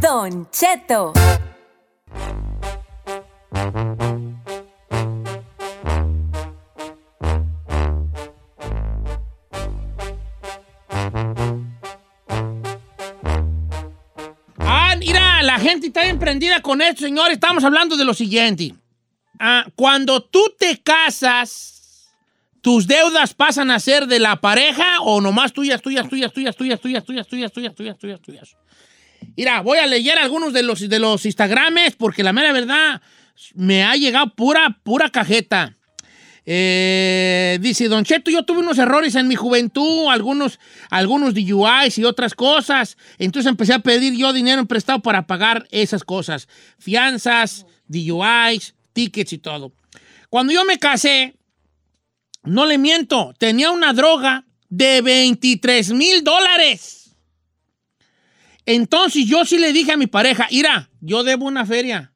[0.00, 1.12] Don Cheto.
[15.68, 17.34] Gente está emprendida con esto, señores.
[17.34, 18.74] Estamos hablando de lo siguiente.
[19.38, 22.08] Ah, cuando tú te casas,
[22.62, 26.80] ¿tus deudas pasan a ser de la pareja o nomás tuyas, tuyas, tuyas, tuyas, tuyas,
[26.80, 28.56] tuyas, tuyas, tuyas, tuyas, tuyas, tuyas, tuyas?
[29.36, 33.02] Mira, voy a leer algunos de los, de los Instagrames porque la mera verdad
[33.54, 35.77] me ha llegado pura, pura cajeta.
[36.50, 40.58] Eh, dice, Don Cheto, yo tuve unos errores en mi juventud, algunos,
[40.88, 42.96] algunos DUIs y otras cosas.
[43.18, 46.48] Entonces empecé a pedir yo dinero prestado para pagar esas cosas.
[46.78, 49.74] Fianzas, DUIs, tickets y todo.
[50.30, 51.36] Cuando yo me casé,
[52.44, 57.14] no le miento, tenía una droga de 23 mil dólares.
[58.64, 62.10] Entonces yo sí le dije a mi pareja, Ira, yo debo una feria,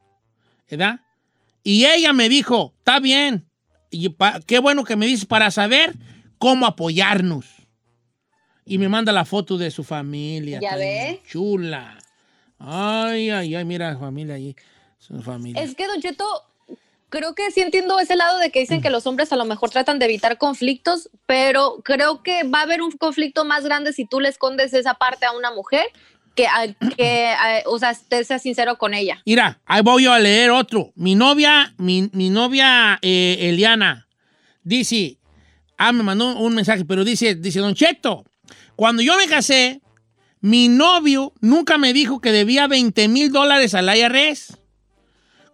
[0.71, 1.01] ¿verdad?
[1.63, 3.52] Y ella me dijo, está bien,
[3.93, 5.95] y pa- qué bueno que me dices para saber
[6.39, 7.47] cómo apoyarnos.
[8.65, 10.59] Y me manda la foto de su familia.
[10.61, 11.21] ¿Ya ve?
[11.29, 11.99] Chula.
[12.59, 14.57] Ay, ay, ay, mira la familia allí.
[14.99, 15.61] Su familia.
[15.63, 16.25] Es que, Don Cheto,
[17.09, 19.71] creo que sí entiendo ese lado de que dicen que los hombres a lo mejor
[19.71, 24.05] tratan de evitar conflictos, pero creo que va a haber un conflicto más grande si
[24.07, 25.85] tú le escondes esa parte a una mujer
[26.35, 29.21] que, a- que a- o sea, te seas sincero con ella.
[29.27, 30.93] Mira, ahí voy yo a leer otro.
[30.95, 34.09] Mi novia, mi, mi novia eh, Eliana,
[34.63, 35.19] dice,
[35.77, 38.25] ah, me mandó un mensaje, pero dice, dice, Don Cheto,
[38.77, 39.81] cuando yo me casé,
[40.41, 44.59] mi novio nunca me dijo que debía 20 mil dólares al IRS.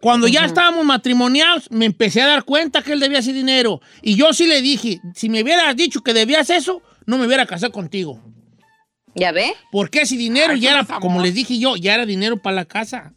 [0.01, 3.81] Cuando ya estábamos matrimoniados, me empecé a dar cuenta que él debía ese dinero.
[4.01, 7.47] Y yo sí le dije, si me hubieras dicho que debías eso, no me hubiera
[7.47, 8.23] casado contigo.
[9.19, 9.53] ¿Ya ve?
[9.71, 11.01] Porque ese dinero Ay, ya era, amor.
[11.01, 13.13] como les dije yo, ya era dinero para la casa.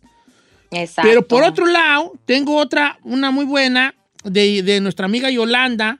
[0.71, 1.07] Exacto.
[1.09, 5.99] Pero por otro lado, tengo otra, una muy buena de, de nuestra amiga Yolanda,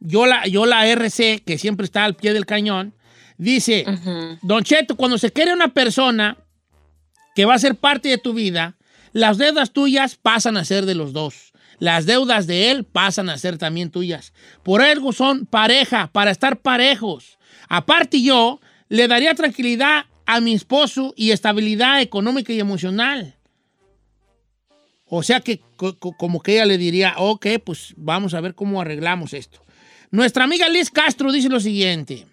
[0.00, 2.94] Yola, Yola RC, que siempre está al pie del cañón.
[3.36, 4.38] Dice, Ujú.
[4.42, 6.36] Don Cheto, cuando se quiere una persona
[7.34, 8.76] que va a ser parte de tu vida,
[9.12, 11.52] las deudas tuyas pasan a ser de los dos.
[11.78, 14.32] Las deudas de él pasan a ser también tuyas.
[14.62, 17.38] Por algo son pareja, para estar parejos.
[17.68, 18.60] Aparte yo,
[18.90, 23.34] le daría tranquilidad a mi esposo y estabilidad económica y emocional.
[25.06, 28.54] O sea que co- co- como que ella le diría, ok, pues vamos a ver
[28.54, 29.60] cómo arreglamos esto.
[30.10, 32.26] Nuestra amiga Liz Castro dice lo siguiente.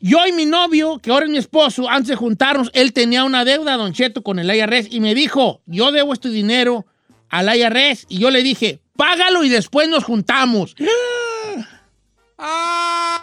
[0.00, 3.44] Yo y mi novio, que ahora es mi esposo, antes de juntarnos, él tenía una
[3.44, 6.86] deuda, Don Cheto, con el IRS y me dijo, yo debo este dinero
[7.28, 8.06] al IRS.
[8.08, 10.74] Y yo le dije, págalo y después nos juntamos.
[12.42, 13.19] Ah,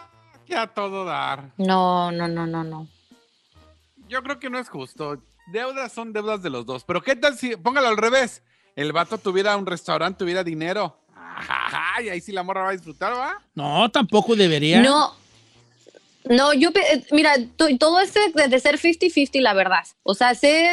[0.48, 1.52] que a todo dar.
[1.58, 2.88] No, no, no, no, no.
[4.08, 5.22] Yo creo que no es justo.
[5.52, 6.84] Deudas son deudas de los dos.
[6.84, 8.42] Pero ¿qué tal si, póngalo al revés,
[8.76, 10.98] el vato tuviera un restaurante, tuviera dinero?
[11.16, 13.42] Ajá, y ahí sí la morra va a disfrutar, ¿va?
[13.54, 14.82] No, tampoco debería.
[14.82, 15.14] No.
[16.30, 19.86] No, yo, eh, mira, to- todo este de, de ser 50-50, la verdad.
[20.04, 20.72] O sea, sé,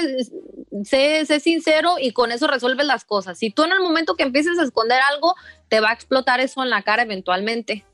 [0.84, 3.38] sé, sé sincero y con eso resuelves las cosas.
[3.38, 5.34] Si tú en el momento que empieces a esconder algo,
[5.68, 7.84] te va a explotar eso en la cara eventualmente.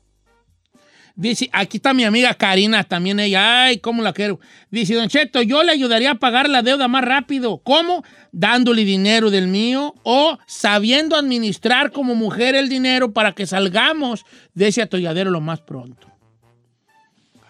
[1.15, 4.39] Dice, aquí está mi amiga Karina, también ella, ay, cómo la quiero.
[4.69, 7.59] Dice, Don Cheto, yo le ayudaría a pagar la deuda más rápido.
[7.59, 8.03] ¿Cómo?
[8.31, 14.67] Dándole dinero del mío o sabiendo administrar como mujer el dinero para que salgamos de
[14.67, 16.07] ese atolladero lo más pronto.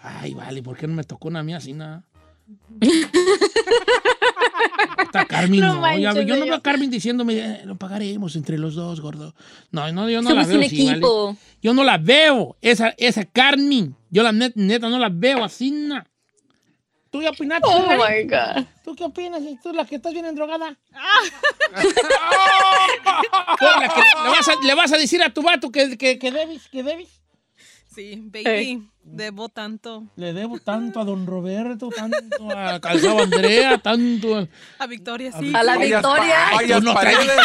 [0.02, 2.04] Ay, vale, ¿por qué no me tocó una mía así nada?
[5.02, 8.34] Está Carmen, No no, manches, ya yo no veo a Carmen diciéndome, "Eh, lo pagaremos
[8.36, 9.34] entre los dos, gordo.
[9.70, 11.00] No, no, yo no la Somos veo un así, ¿vale?
[11.62, 13.94] Yo no la veo, esa, esa Carmen.
[14.10, 16.06] Yo la net- neta no la veo así, na.
[17.10, 17.60] ¿Tú qué opinas?
[17.62, 18.64] Oh my God.
[18.84, 19.42] ¿Tú qué opinas?
[19.62, 20.34] ¿Tú la que estás bien la
[23.88, 26.68] que le, vas a, le vas a decir a tu vato que, que, que debes,
[26.68, 27.21] que debes.
[27.94, 30.04] Sí, baby, debo tanto.
[30.16, 34.46] Le debo tanto a don Roberto, tanto a Calzado Andrea, tanto a...
[34.78, 35.52] A Victoria, sí.
[35.54, 36.48] A la victoria.
[36.56, 37.36] Ay, tú no traes- paredes.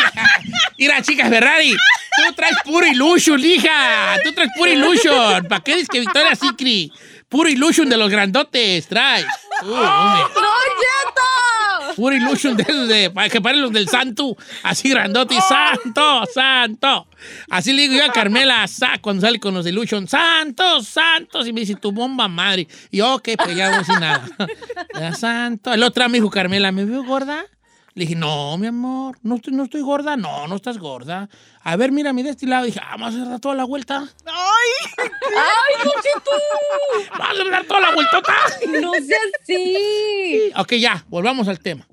[0.78, 4.16] Mira, chicas, Ferrari, tú traes puro illusion, hija.
[4.24, 5.46] Tú traes puro illusion.
[5.48, 6.92] ¿Para qué dices que Victoria Secret?
[7.28, 9.26] Puro illusion de los grandotes, traes.
[9.64, 9.70] ¡No,
[11.98, 12.56] Puro illusion
[12.88, 17.08] de que paren los del santo, así grandote, santo, santo.
[17.50, 21.54] Así le digo yo a Carmela sa- cuando sale con los illusion, santos, santos, y
[21.54, 22.68] me dice, tu bomba madre.
[22.92, 24.24] Y yo, ok, pues ya no decir nada.
[24.94, 25.74] Ya, santo.
[25.74, 27.44] El otro dijo, Carmela, ¿me veo gorda?
[27.98, 30.16] Le dije, no, mi amor, no estoy, no estoy gorda.
[30.16, 31.28] No, no estás gorda.
[31.64, 32.66] A ver, mírame de este lado.
[32.66, 34.08] Dije, ah, vamos a dar toda la vuelta.
[34.24, 34.92] ¡Ay!
[35.00, 36.32] ¡Ay, Don Cheto!
[37.18, 38.34] Vamos a dar toda la vueltota.
[38.82, 40.52] No seas así.
[40.56, 41.88] Ok, ya, volvamos al tema.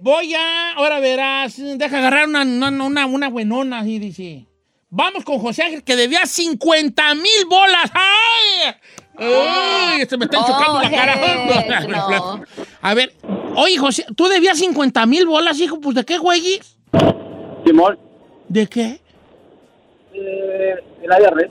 [0.00, 4.46] Voy a, ahora verás, deja agarrar una, una, una, una buenona, así dice.
[4.88, 7.90] Vamos con José Ángel, que debía 50 mil bolas.
[7.92, 8.74] ¡Ay!
[9.18, 10.06] ¡Ay!
[10.08, 11.86] Se me está chocando la cara.
[11.86, 12.42] No.
[12.80, 13.12] A ver,
[13.58, 15.80] oye, José, ¿tú debías 50 mil bolas, hijo?
[15.80, 16.60] Pues, ¿de qué, güey?
[17.64, 17.98] Simón,
[18.48, 19.00] ¿De qué?
[20.14, 21.50] eh, el IRS,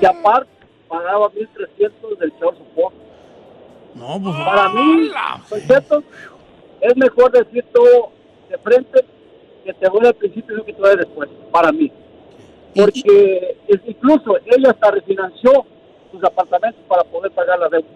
[0.00, 0.50] que aparte
[0.88, 2.94] pagaba 1.300 del show support.
[3.94, 4.36] No, pues...
[4.36, 5.10] Para mí,
[5.48, 6.02] concepto,
[6.80, 8.12] es mejor decir todo
[8.50, 9.04] de frente
[9.64, 11.90] que te voy al principio y que te voy después, para mí.
[12.74, 15.64] Porque incluso ella hasta refinanció
[16.12, 17.86] sus apartamentos para poder pagar la deuda.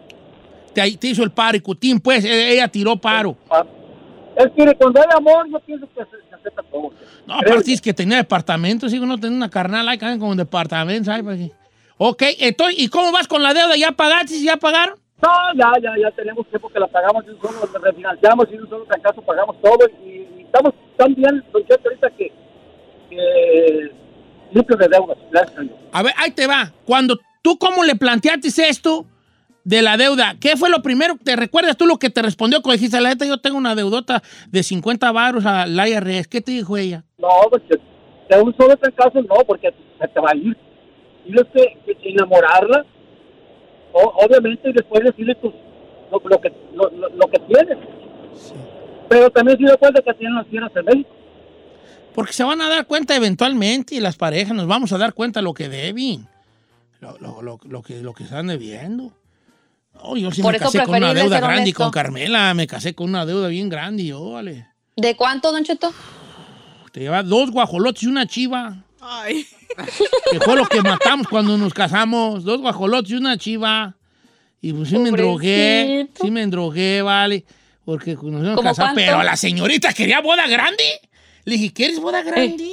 [0.74, 3.36] Te, te hizo el paro y cutín, pues, e- ella tiró paro.
[4.36, 6.92] Es que cuando hay amor, yo pienso que se, se acepta todo.
[7.26, 11.06] No, aparte es que tenía departamentos, hijo, no tenía una carnal ahí, caen como departamentos,
[11.06, 11.24] ¿sabes?
[11.24, 11.50] Pues.
[11.98, 13.76] Ok, entonces, ¿y cómo vas con la deuda?
[13.76, 14.40] ¿Ya pagaste?
[14.42, 14.98] ¿Ya pagaron?
[15.22, 18.68] No, ya, ya, ya tenemos tiempo que la pagamos y solo la refinanciamos y un
[18.70, 22.32] solo trancazo pagamos todo y, y estamos tan bien, don Cheto, ahorita que,
[23.10, 23.90] que
[24.52, 25.74] limpios de deudas, gracias a Dios.
[25.92, 26.72] A ver, ahí te va.
[26.86, 29.04] Cuando tú, ¿cómo le planteaste esto
[29.64, 31.16] de la deuda, ¿qué fue lo primero?
[31.22, 34.22] ¿Te recuerdas tú lo que te respondió cuando dijiste, la neta, yo tengo una deudota
[34.48, 36.28] de 50 baros a la IRS?
[36.28, 37.04] ¿Qué te dijo ella?
[37.18, 40.56] No, pues de un solo caso no, porque se te va a ir.
[41.24, 42.84] Tienes que, que enamorarla,
[43.92, 45.52] o- obviamente, y después decirle tu,
[46.10, 47.78] lo, lo que, lo, que tienes.
[49.08, 51.10] Pero también se dio cuenta que tienen las tierras en México.
[52.14, 55.42] Porque se van a dar cuenta eventualmente y las parejas nos vamos a dar cuenta
[55.42, 56.26] lo que deben,
[57.00, 59.12] lo, lo- lo- lo que, lo que están debiendo.
[60.02, 62.66] Oh, yo sí Por me eso casé con una deuda grande y con Carmela me
[62.66, 64.66] casé con una deuda bien grande y yo, vale.
[64.96, 65.92] ¿De cuánto, Don Cheto?
[66.92, 69.46] Te lleva dos guajolotes y una chiva, Ay.
[70.30, 72.42] que fue lo que matamos cuando nos casamos.
[72.44, 73.96] Dos guajolotes y una chiva.
[74.60, 77.44] Y pues sí me endrogué, sí me endrogué, vale.
[77.84, 78.88] Porque nos hemos ¿Cómo casado.
[78.88, 79.00] cuánto?
[79.00, 80.84] Pero la señorita quería boda grande.
[81.44, 82.68] Le dije, ¿quieres boda grande?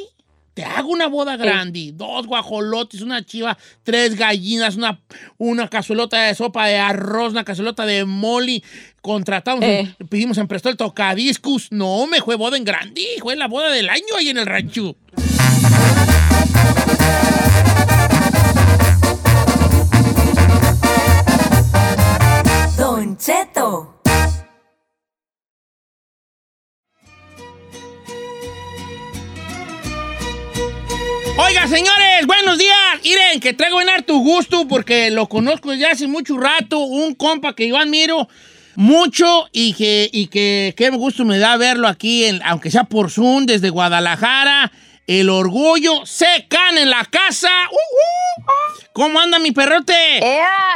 [0.57, 1.91] Te hago una boda grande.
[1.93, 4.99] Dos guajolotes, una chiva, tres gallinas, una,
[5.37, 8.63] una cazuelota de sopa de arroz, una cazuelota de moli.
[9.03, 9.93] Contratamos, Eh.
[10.09, 11.67] pedimos en prestó el tocadiscus.
[11.71, 13.05] No, me fue boda en grande.
[13.19, 14.95] Fue la boda del año ahí en el rancho.
[31.69, 32.75] Señores, buenos días.
[33.03, 36.79] Miren, que traigo en harto gusto porque lo conozco desde hace mucho rato.
[36.79, 38.27] Un compa que yo admiro
[38.75, 43.09] mucho y que, y que qué gusto me da verlo aquí, en- aunque sea por
[43.11, 44.71] Zoom, desde Guadalajara.
[45.07, 47.49] El orgullo se can en la casa.
[47.71, 48.43] ¡Uh, uh!
[48.91, 49.93] ¿Cómo anda mi perrote?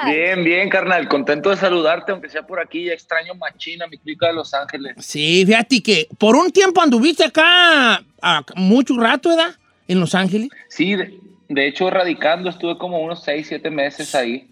[0.06, 1.10] Bien, bien, carnal.
[1.10, 2.86] Contento de saludarte, aunque sea por aquí.
[2.86, 4.96] Ya extraño machina, mi clica de Los Ángeles.
[5.00, 9.54] Sí, fíjate que por un tiempo anduviste acá ah, mucho rato, ¿verdad?
[9.92, 10.50] En Los Ángeles.
[10.70, 14.48] Sí, de, de hecho, radicando estuve como unos 6, 7 meses ahí.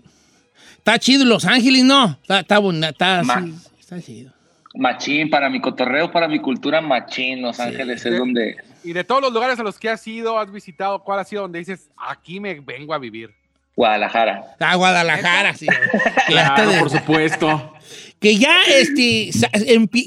[0.77, 2.17] Está chido Los Ángeles, ¿no?
[2.21, 4.33] Está, está bonito, está, Ma- sí, está chido.
[4.75, 7.41] Machín, para mi cotorreo, para mi cultura, machín.
[7.41, 8.55] Los Ángeles es donde...
[8.83, 11.41] Y de todos los lugares a los que has ido, has visitado, ¿cuál ha sido
[11.41, 13.31] donde dices, aquí me vengo a vivir?
[13.75, 14.55] Guadalajara.
[14.59, 15.65] A Guadalajara, sí.
[16.27, 17.73] Claro, por supuesto.
[18.19, 19.31] Que ya, este,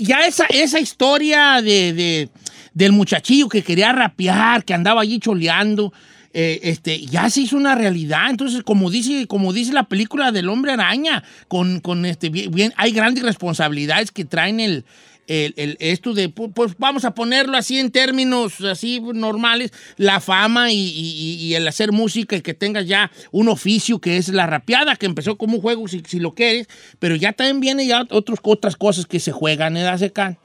[0.01, 2.29] ya esa, esa historia de, de-
[2.75, 5.93] del muchachillo que quería rapear, que andaba allí choleando,
[6.35, 8.31] eh, este, ya se hizo una realidad.
[8.31, 12.93] Entonces, como dice, como dice la película del hombre araña, con, con este, bien, hay
[12.93, 14.85] grandes responsabilidades que traen el,
[15.27, 20.21] el- el- esto de, pu- pues vamos a ponerlo así en términos así normales, la
[20.21, 24.97] fama y, el hacer música y que tengas ya un oficio que es la rapeada,
[24.97, 26.67] que empezó como un juego si, si lo quieres,
[26.99, 29.99] pero ya también viene ya otros, otras cosas que se juegan, ¿eh?
[29.99, 30.39] Secan?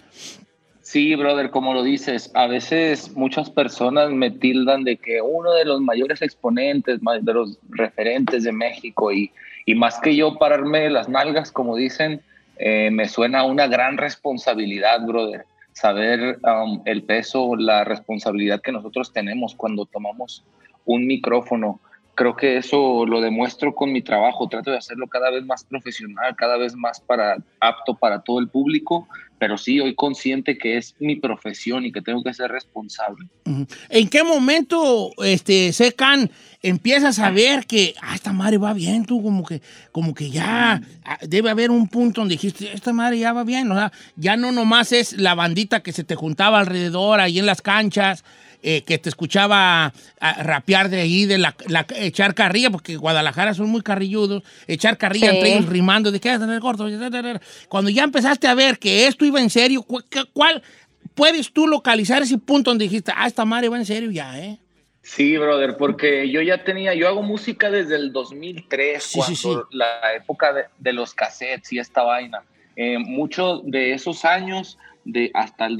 [0.90, 5.66] Sí, brother, como lo dices, a veces muchas personas me tildan de que uno de
[5.66, 9.30] los mayores exponentes, de los referentes de México y,
[9.66, 12.22] y más que yo pararme las nalgas, como dicen,
[12.56, 15.44] eh, me suena una gran responsabilidad, brother.
[15.74, 20.46] Saber um, el peso, la responsabilidad que nosotros tenemos cuando tomamos
[20.86, 21.82] un micrófono.
[22.16, 24.48] Creo que eso lo demuestro con mi trabajo.
[24.48, 28.48] Trato de hacerlo cada vez más profesional, cada vez más para, apto para todo el
[28.48, 29.06] público
[29.40, 33.28] pero sí, hoy consciente que es mi profesión y que tengo que ser responsable.
[33.90, 39.22] ¿En qué momento, este, Secan, empiezas a ver que, ah, esta madre va bien, tú
[39.22, 43.34] como que, como que ya ah, debe haber un punto donde dijiste, esta madre ya
[43.34, 47.20] va bien, o sea, ya no nomás es la bandita que se te juntaba alrededor
[47.20, 48.24] ahí en las canchas,
[48.64, 53.54] eh, que te escuchaba ah, rapear de ahí, de la, la- echar carrilla, porque Guadalajara
[53.54, 55.38] son muy carrilludos, echar carrilla Sí.
[55.38, 56.88] entre ellos rimando de que "Ah, el gordo.
[57.70, 60.62] Cuando ya empezaste a ver que esto iba en serio, ¿cu- qué- ¿cuál
[61.14, 64.58] puedes tú localizar ese punto donde dijiste, ah, esta madre va en serio ya, eh?
[65.02, 69.68] Sí, brother, porque yo ya tenía, yo hago música desde el 2003, Sí, sí, cuando
[69.72, 72.44] la época de, de los cassettes y esta vaina.
[72.76, 75.78] Eh, mucho de esos años, de hasta el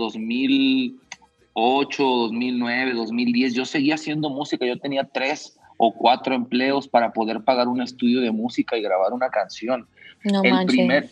[1.62, 7.42] 2008, 2009, 2010, yo seguía haciendo música, yo tenía tres o cuatro empleos para poder
[7.42, 9.88] pagar un estudio de música y grabar una canción.
[10.24, 10.76] No el manches.
[10.78, 11.10] primer,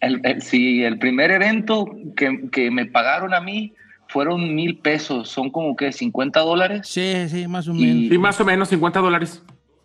[0.00, 3.74] el, el- sí, el primer evento que, que me pagaron a mí
[4.08, 6.88] fueron mil pesos, son como que 50 dólares.
[6.88, 8.08] Sí, sí, más o Y- menos.
[8.10, 9.42] Sí, más o menos 50 dólares.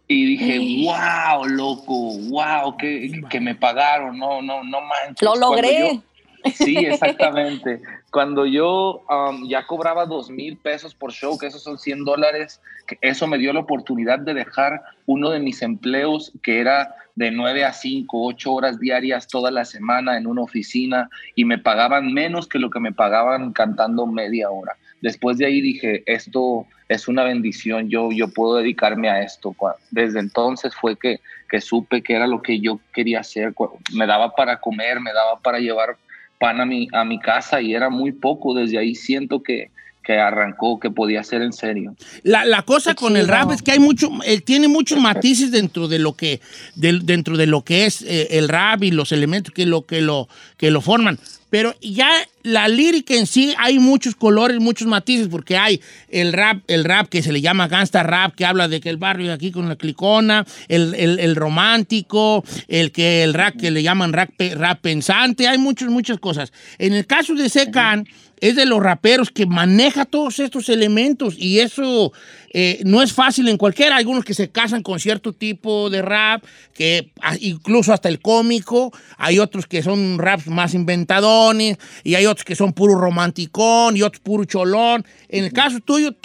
[0.08, 5.22] Y dije, wow, loco, wow, que, que me pagaron, no, no, no manches.
[5.22, 6.02] Lo logré.
[6.44, 7.80] yo- sí, exactamente.
[8.12, 12.62] Cuando yo um, ya cobraba dos mil pesos por show, que esos son 100 dólares,
[12.86, 17.32] que eso me dio la oportunidad de dejar uno de mis empleos, que era de
[17.32, 22.14] 9 a 5, 8 horas diarias toda la semana en una oficina, y me pagaban
[22.14, 24.76] menos que lo que me pagaban cantando media hora.
[25.02, 29.56] Después de ahí dije, esto es una bendición, yo, yo puedo dedicarme a esto.
[29.90, 33.54] Desde entonces fue que, que supe que era lo que yo quería hacer.
[33.94, 35.96] Me daba para comer, me daba para llevar
[36.42, 38.54] pan a mi, a mi casa y era muy poco.
[38.56, 39.70] Desde ahí siento que,
[40.04, 41.96] que arrancó, que podía ser en serio.
[42.24, 45.88] La, la cosa con el rap es que hay mucho, él tiene muchos matices dentro
[45.88, 46.42] de lo que,
[46.76, 50.02] del- dentro de lo que es eh, el rap y los elementos que lo, que
[50.02, 50.28] lo,
[50.58, 51.20] que lo forman.
[51.52, 52.10] Pero ya
[52.44, 57.08] la lírica en sí hay muchos colores, muchos matices, porque hay el rap, el rap
[57.08, 59.68] que se le llama gangsta rap, que habla de que el barrio de aquí con
[59.70, 65.48] la clicona, el, el- romántico, el que el rap que le llaman rap, rap pensante,
[65.48, 66.52] hay muchas, muchas cosas.
[66.78, 68.06] En el caso de Secan,
[68.42, 72.12] es de los raperos que maneja todos estos elementos y eso
[72.54, 73.96] eh, no es fácil en cualquiera.
[73.96, 78.92] Algunos que se casan con cierto tipo de rap, que ah, incluso hasta el cómico.
[79.18, 84.02] Hay otros que son raps más inventadones y hay otros que son puro romanticón y
[84.02, 85.06] otros puro cholón.
[85.30, 86.16] En el caso tuyo,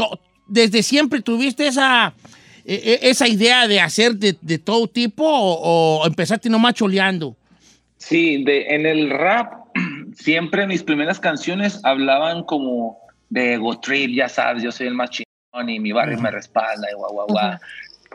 [0.46, 2.14] desde siempre tuviste esa,
[2.64, 7.37] eh, eh, esa idea de hacer de, de todo tipo o, o empezaste nomás choleando.
[7.98, 9.65] Sí, de, en el rap,
[10.16, 12.98] siempre mis primeras canciones hablaban como
[13.29, 16.90] de ego trip, ya sabes, yo soy el más chingón y mi barrio me respalda
[16.90, 17.59] y guau, guau, guau.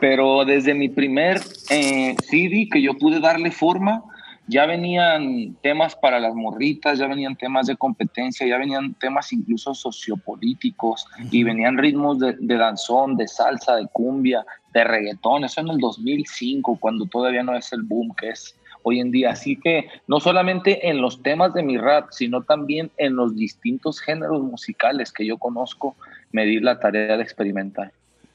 [0.00, 4.02] Pero desde mi primer eh, CD que yo pude darle forma,
[4.48, 9.72] ya venían temas para las morritas, ya venían temas de competencia, ya venían temas incluso
[9.72, 15.44] sociopolíticos y venían ritmos de, de danzón, de salsa, de cumbia, de reggaetón.
[15.44, 19.30] Eso en el 2005, cuando todavía no es el boom que es hoy en día.
[19.30, 24.00] Así que no solamente en los temas de mi rap, sino también en los distintos
[24.00, 25.96] géneros musicales que yo conozco,
[26.32, 27.92] me di la tarea de experimentar.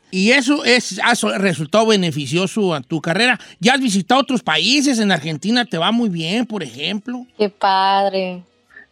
[0.10, 3.38] Y eso es, ha resultado beneficioso a tu carrera.
[3.60, 7.26] Ya has visitado otros países, en Argentina te va muy bien, por ejemplo.
[7.38, 8.42] Qué padre.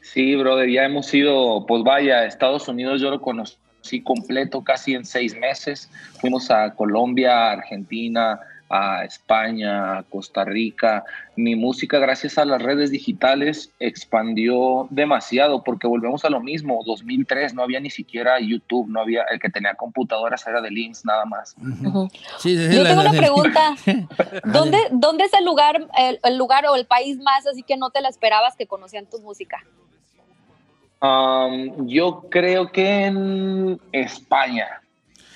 [0.02, 3.56] Sí, brother, ya hemos ido, pues vaya, Estados Unidos yo lo conocí
[4.04, 5.90] completo casi en seis meses.
[6.20, 8.40] Fuimos a Colombia, Argentina,
[8.70, 11.04] a España, a Costa Rica.
[11.36, 16.82] Mi música, gracias a las redes digitales, expandió demasiado porque volvemos a lo mismo.
[16.86, 21.06] 2003 no había ni siquiera YouTube, no había, el que tenía computadoras era de links
[21.06, 21.56] nada más.
[22.40, 23.76] Sí, Yo la- tengo la- una pregunta.
[24.46, 27.92] ¿Dónde, ¿Dónde es el lugar, el, el lugar o el país más así que no
[27.92, 29.64] te la esperabas que conocían tu música?
[31.02, 34.82] Um, yo creo que en España,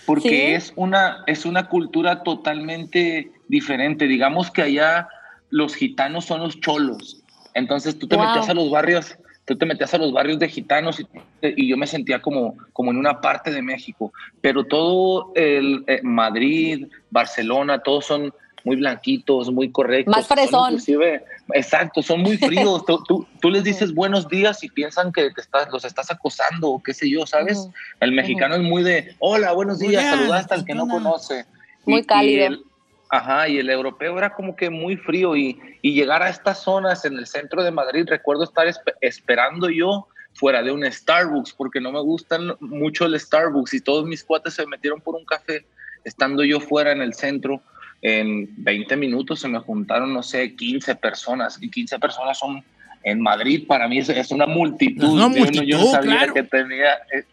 [0.09, 0.35] porque ¿Sí?
[0.55, 4.07] es, una, es una cultura totalmente diferente.
[4.07, 5.07] Digamos que allá
[5.51, 7.21] los gitanos son los cholos.
[7.53, 8.25] Entonces tú te Wow.
[8.25, 11.05] metías a los barrios, tú te metías a los barrios de gitanos y,
[11.43, 14.11] y yo me sentía como, como en una parte de México.
[14.41, 20.11] Pero todo el eh, Madrid, Barcelona, todos son muy blanquitos, muy correctos.
[20.15, 20.73] Más son fresón.
[20.73, 22.83] inclusive- exacto, son muy fríos.
[22.87, 26.69] tú, tú- tú les dices buenos días y piensan que te estás, los estás acosando
[26.69, 27.69] o qué sé yo, ¿sabes?
[27.99, 31.45] El mexicano es muy de, hola, buenos días, Hola, saludaste al que no conoce.
[31.85, 32.47] Muy Y- y cálido.
[32.47, 32.63] el-
[33.09, 37.05] ajá, y el europeo era como que muy frío y, y llegar a estas zonas
[37.05, 41.81] en el centro de Madrid, recuerdo estar espe- esperando yo fuera de un Starbucks, porque
[41.81, 45.65] no me gustan mucho el Starbucks y todos mis cuates se metieron por un café,
[46.03, 47.61] estando yo fuera en el centro.
[48.01, 52.63] En 20 minutos se me juntaron, no sé, 15 personas, y 15 personas son
[53.03, 55.07] en Madrid, para mí es, es una multitud.
[55.09, 56.33] Una de uno, yo multitud, no sabía claro.
[56.33, 57.23] que tenía eh,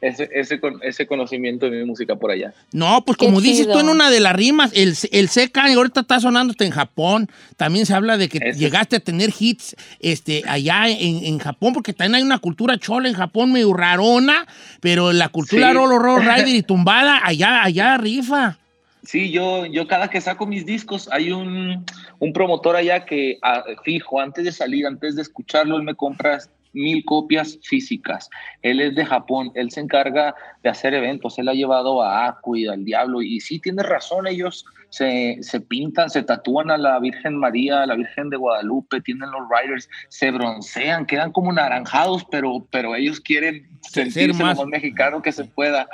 [0.00, 2.52] ese, ese, con- ese conocimiento de mi música por allá.
[2.72, 6.00] No, pues Qué como dices tú en una de las rimas, el, el Seca ahorita
[6.02, 7.28] está sonando hasta en Japón.
[7.56, 11.92] También se habla de que llegaste a tener hits este, allá en, en Japón, porque
[11.92, 14.46] también hay una cultura chola en Japón medio rarona,
[14.80, 15.74] pero la cultura Sí.
[15.74, 18.58] Rolo Rolo Rider y tumbada, allá, allá rifa.
[19.04, 21.84] Sí, yo, yo cada que saco mis discos, hay un,
[22.18, 26.38] un promotor allá que ah, fijo, antes de salir, antes de escucharlo, él me compra
[26.74, 28.28] mil copias físicas.
[28.62, 32.56] Él es de Japón, él se encarga de hacer eventos, él ha llevado a Aku
[32.56, 36.98] y al Diablo, y sí, tiene razón, ellos se, se pintan, se tatúan a la
[37.00, 42.24] Virgen María, a la Virgen de Guadalupe, tienen los riders, se broncean, quedan como naranjados,
[42.30, 45.88] pero, pero ellos quieren Ser sentirse más- lo más mexicano que se pueda.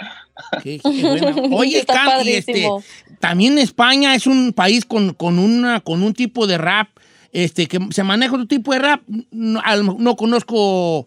[0.62, 1.43] Qué- qué bueno.
[1.57, 1.79] Oye,
[2.29, 2.69] este,
[3.21, 6.88] también España es un país con, con, una, con un tipo de rap,
[7.33, 9.02] este, que se maneja otro tipo de rap.
[9.31, 9.62] No,
[9.98, 11.06] no conozco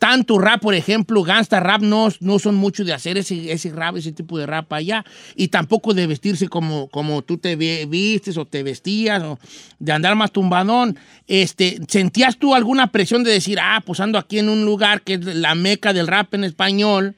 [0.00, 3.98] tanto rap, por ejemplo, gangsta rap, no, no son mucho de hacer ese, ese rap,
[3.98, 5.04] ese tipo de rap allá,
[5.36, 9.38] y tampoco de vestirse como, como tú te vistes o te vestías, o
[9.78, 10.98] de andar más tumbadón.
[11.28, 15.14] Este, ¿Sentías tú alguna presión de decir, ah, pues ando aquí en un lugar que
[15.14, 17.14] es la meca del rap en español?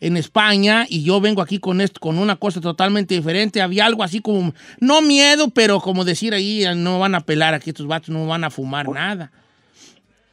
[0.00, 3.60] En España y yo vengo aquí con esto, con una cosa totalmente diferente.
[3.60, 7.70] Había algo así como, no miedo, pero como decir ahí, no van a pelar aquí
[7.70, 9.30] estos vatos, no van a fumar nada.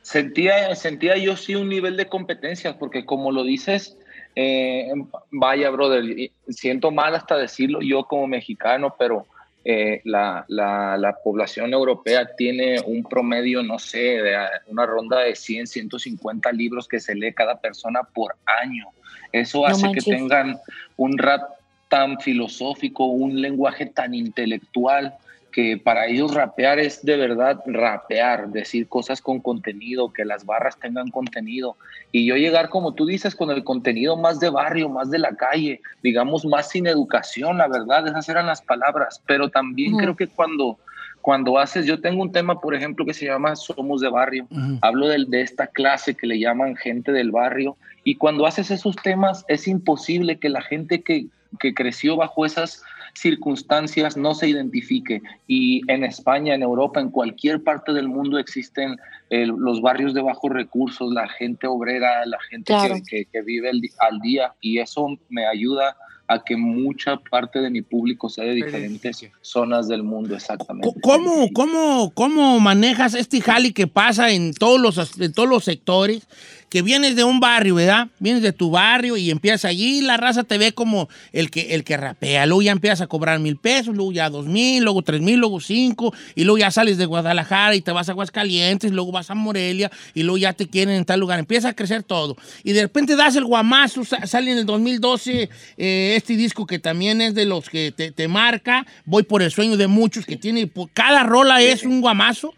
[0.02, 3.98] Sentía, sentía yo sí un nivel de competencia, porque como lo dices,
[4.36, 4.92] eh,
[5.32, 9.26] vaya, brother, siento mal hasta decirlo yo como mexicano, pero
[9.68, 15.22] eh, la, la, la población europea tiene un promedio, no sé, de ah, una ronda
[15.22, 18.86] de 100, 150 libros que se lee cada persona por año.
[19.32, 20.58] Eso No hace que tengan
[20.98, 21.42] un rap
[21.90, 25.16] tan filosófico, un lenguaje tan intelectual,
[25.56, 30.78] que para ellos rapear es de verdad rapear, decir cosas con contenido, que las barras
[30.78, 31.78] tengan contenido.
[32.12, 35.34] Y yo llegar, como tú dices, con el contenido más de barrio, más de la
[35.34, 39.22] calle, digamos, más sin educación, la verdad, esas eran las palabras.
[39.26, 40.78] Pero también creo que cuando,
[41.22, 44.48] cuando haces, yo tengo un tema, por ejemplo, que se llama Somos de Barrio.
[44.82, 47.78] Hablo de esta clase que le llaman gente del barrio.
[48.06, 51.26] Y cuando haces esos temas, es imposible que la gente que,
[51.60, 52.82] que creció bajo esas
[53.16, 55.22] circunstancias no se identifique.
[55.48, 58.98] Y en España, en Europa, en cualquier parte del mundo existen
[59.30, 62.96] eh, los barrios de bajos recursos, la gente obrera, la gente que- Claro.
[63.10, 64.54] que, que vive el al día.
[64.62, 65.98] Y eso me ayuda
[66.28, 70.90] a que mucha parte de mi público sea de diferentes zonas del mundo, exactamente.
[71.02, 76.28] ¿Cómo, cómo, ¿Cómo manejas este jali que pasa en todos, los, en todos los sectores?
[76.76, 78.10] Que vienes de un barrio, ¿verdad?
[78.20, 81.86] Vienes de tu barrio y empiezas allí, la raza te ve como el que, el
[81.86, 82.46] que rapea.
[82.46, 85.62] Luego ya empiezas a cobrar mil pesos, luego ya dos mil, luego tres mil, luego
[85.62, 89.36] cinco, y luego ya sales de Guadalajara y te vas a Aguascalientes, luego vas a
[89.36, 91.40] Morelia, y luego ya te quieren en tal lugar.
[91.40, 92.36] Empieza a crecer todo.
[92.66, 96.78] Y de repente das el guamazo, sa- sale en el 2012 eh, este disco que
[96.80, 98.86] también es de los que te, te marca.
[99.06, 102.54] Voy por el sueño de muchos, que tiene, cada rola es un guamazo.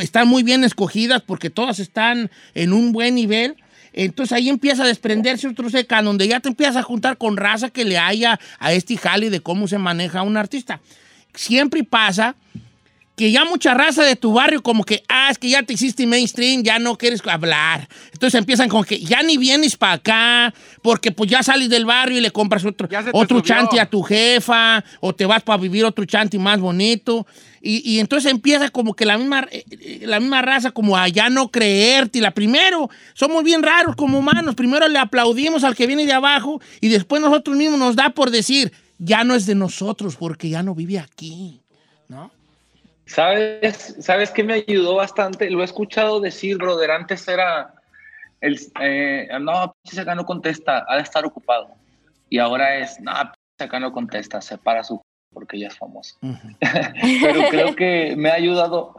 [0.00, 3.56] Están muy bien escogidas porque todas están en un buen nivel.
[3.92, 7.70] Entonces ahí empieza a desprenderse otro seca, donde ya te empiezas a juntar con raza
[7.70, 10.80] que le haya a este jali de cómo se maneja un artista.
[11.34, 12.36] Siempre pasa
[13.16, 16.06] que ya mucha raza de tu barrio como que, ah, es que ya te hiciste
[16.06, 17.88] mainstream, ya no quieres hablar.
[18.12, 22.18] Entonces empiezan con que ya ni vienes para acá, porque pues ya sales del barrio
[22.18, 23.42] y le compras otro, otro subió.
[23.42, 27.26] chanti a tu jefa, o te vas para vivir otro chanti más bonito.
[27.64, 31.06] Y, y entonces empieza como que la misma, eh, eh, la misma raza como a
[31.06, 32.20] ya no creerte.
[32.20, 34.56] La primero, somos bien raros como humanos.
[34.56, 38.30] Primero le aplaudimos al que viene de abajo y después nosotros mismos nos da por
[38.30, 41.60] decir, ya no es de nosotros porque ya no vive aquí.
[42.08, 42.32] ¿No?
[43.06, 45.48] ¿Sabes, ¿Sabes qué me ayudó bastante?
[45.48, 46.90] Lo he escuchado decir, brother.
[46.90, 47.74] Antes era,
[48.40, 51.68] el, eh, no, acá no contesta, ha de estar ocupado.
[52.28, 55.00] Y ahora es, no, acá no contesta, se para su
[55.42, 56.14] porque ya es famoso.
[56.20, 58.94] Pero creo que me ha ayudado,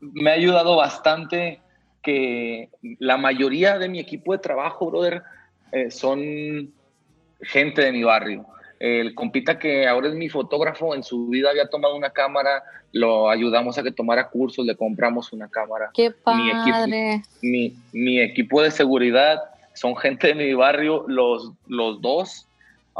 [0.00, 1.58] me ha ayudado bastante
[2.00, 2.68] que
[3.00, 5.24] la mayoría de mi equipo de trabajo, brother,
[5.72, 6.72] eh, son
[7.40, 8.46] gente de mi barrio.
[8.78, 12.62] El compita que ahora es mi fotógrafo, en su vida había tomado una cámara,
[12.92, 15.90] lo ayudamos a que tomara cursos, le compramos una cámara.
[15.92, 17.22] Qué Mi equipo, padre.
[17.42, 19.40] mi, mi equipo de seguridad
[19.74, 22.46] son gente de mi barrio, los, los dos,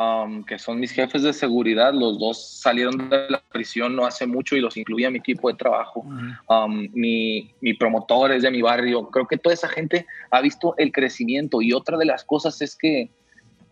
[0.00, 4.26] um, que son mis jefes de seguridad, los dos salieron de la prisión no hace
[4.26, 6.04] mucho y los incluí a mi equipo de trabajo.
[6.48, 9.08] Um, mi, mi promotor es de mi barrio.
[9.10, 12.76] Creo que toda esa gente ha visto el crecimiento y otra de las cosas es
[12.76, 13.10] que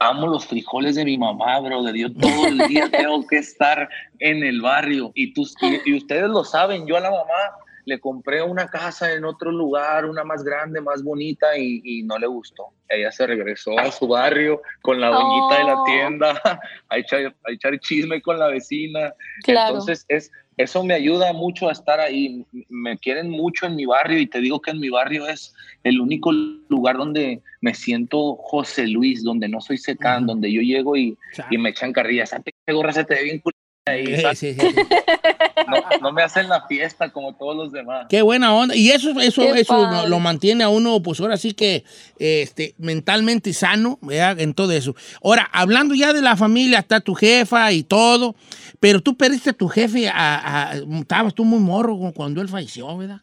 [0.00, 1.94] amo los frijoles de mi mamá, brother.
[1.94, 6.28] Yo todo el día tengo que estar en el barrio y, tú, y, y ustedes
[6.28, 6.86] lo saben.
[6.86, 11.02] Yo a la mamá le compré una casa en otro lugar, una más grande, más
[11.02, 12.66] bonita y, y no le gustó.
[12.86, 15.84] Ella se regresó a su barrio con la doñita de la Oh.
[15.84, 16.60] tienda
[16.90, 19.14] a echar, a echar chisme con la vecina.
[19.42, 19.70] Claro.
[19.70, 22.44] Entonces, es, eso me ayuda mucho a estar ahí.
[22.68, 25.98] Me quieren mucho en mi barrio y te digo que en mi barrio es el
[25.98, 31.16] único lugar donde me siento José Luis, donde no soy secán, donde yo llego y,
[31.50, 32.34] y me echan carrillas.
[32.34, 33.42] Esa pinche gorra se te ve bien
[33.86, 34.76] ahí, sí, sí, sí.
[35.68, 38.06] No, no me hacen la fiesta como todos los demás.
[38.08, 38.74] Qué buena onda.
[38.74, 40.02] Y eso, eso, Qué eso padre.
[40.04, 41.84] lo, lo mantiene a uno, pues ahora sí que
[42.18, 44.40] este, mentalmente sano, ¿verdad?
[44.40, 44.94] En todo eso.
[45.22, 48.34] Ahora, hablando ya de la familia, está tu jefa y todo,
[48.80, 52.96] pero tú perdiste a tu jefe, a, a- estabas tú muy morro cuando él falleció,
[52.96, 53.20] ¿verdad?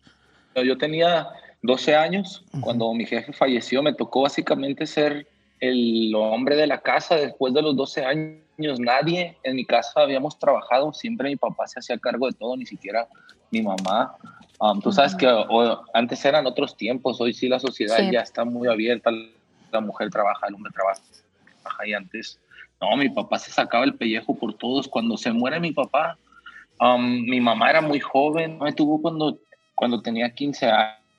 [0.66, 1.28] Yo tenía
[1.64, 3.84] 12 años cuando mi jefe falleció.
[3.84, 5.28] Me tocó básicamente ser
[5.70, 8.80] el hombre de la casa después de los 12 años.
[8.80, 10.94] Nadie en mi casa habíamos trabajado.
[10.94, 13.08] Siempre mi papá se hacía cargo de todo, ni siquiera
[13.52, 14.16] mi mamá.
[14.60, 17.20] Um, tú sabes que o- antes eran otros tiempos.
[17.20, 18.12] Hoy sí la sociedad Sí.
[18.12, 19.12] ya está muy abierta.
[19.72, 21.02] La mujer trabaja, el hombre trabaja.
[21.86, 22.40] Y antes,
[22.80, 24.88] no, mi papá se sacaba el pellejo por todos.
[24.88, 26.18] Cuando se muere mi papá,
[26.80, 28.58] um, mi mamá era muy joven.
[28.60, 29.38] Me tuvo cuando,
[29.74, 30.72] cuando tenía 15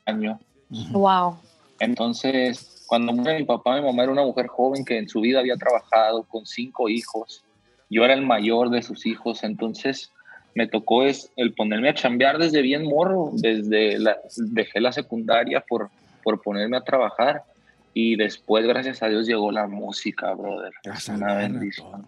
[0.06, 0.38] años.
[0.70, 1.36] Wow.
[1.80, 5.40] Entonces, cuando muere mi papá, mi mamá era una mujer joven que en su vida
[5.40, 7.44] había trabajado con cinco hijos.
[7.90, 10.10] Yo era el mayor de sus hijos, entonces
[10.54, 15.60] me tocó es el ponerme a chambear desde bien morro, desde la, dejé la secundaria
[15.60, 15.90] por,
[16.22, 17.44] por ponerme a trabajar.
[17.92, 20.72] y después, gracias a Dios, llegó la música, brother.
[20.84, 22.06] Es una bendición.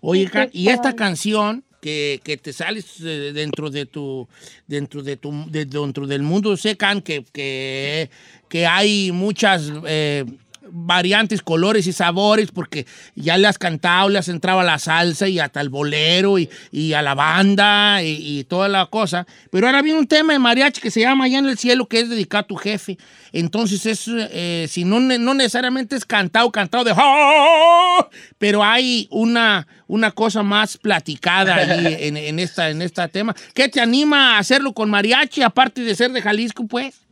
[0.00, 4.28] Oye, y esta canción que, que te sales eh, dentro de tu
[4.66, 8.10] dentro de tu de- dentro del mundo secan que, que,
[8.48, 10.24] que hay muchas eh,
[10.70, 15.28] variantes, colores y sabores, porque ya le has cantado, le has entrado a la salsa
[15.28, 19.26] y hasta el bolero y, y a la banda y, y toda la cosa.
[19.50, 22.00] Pero ahora viene un tema de mariachi que se llama Allá en el cielo, que
[22.00, 22.98] es dedicado a tu jefe.
[23.32, 28.08] Entonces, es, eh, si no, no necesariamente es cantado, cantado de ¡Oh!
[28.38, 33.34] pero hay una, una cosa más platicada ahí en, en esta, en este tema.
[33.54, 37.07] ¿Qué te anima a hacerlo con mariachi, aparte de ser de Jalisco, pues?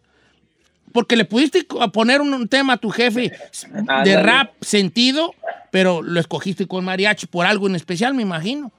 [0.97, 4.23] Porque le pudiste poner un, tema a tu jefe de Ándale.
[4.23, 5.35] rap sentido,
[5.71, 8.73] pero lo escogiste con mariachi por algo en especial, me imagino.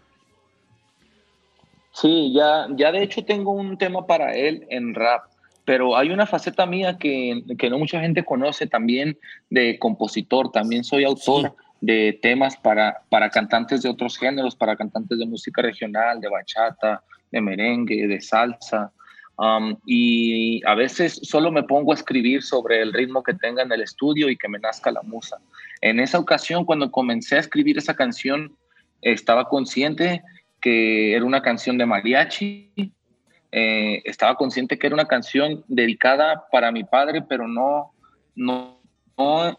[1.93, 5.25] Sí, ya, ya de hecho tengo un tema para él en rap,
[5.63, 9.19] pero hay una faceta mía que, que no mucha gente conoce también
[9.51, 15.19] de compositor, también soy autor de temas para, para cantantes de otros géneros, para cantantes
[15.19, 18.91] de música regional, de bachata, de merengue, de salsa.
[19.37, 23.71] Um, y a veces solo me pongo a escribir sobre el ritmo que tenga en
[23.71, 25.37] el estudio y que me nazca la musa.
[25.81, 28.55] En esa ocasión, cuando comencé a escribir esa canción,
[29.01, 30.23] estaba consciente
[30.59, 32.71] que era una canción de mariachi,
[33.51, 37.91] eh, estaba consciente que era una canción dedicada para mi padre, pero no,
[38.35, 38.81] no,
[39.17, 39.55] no,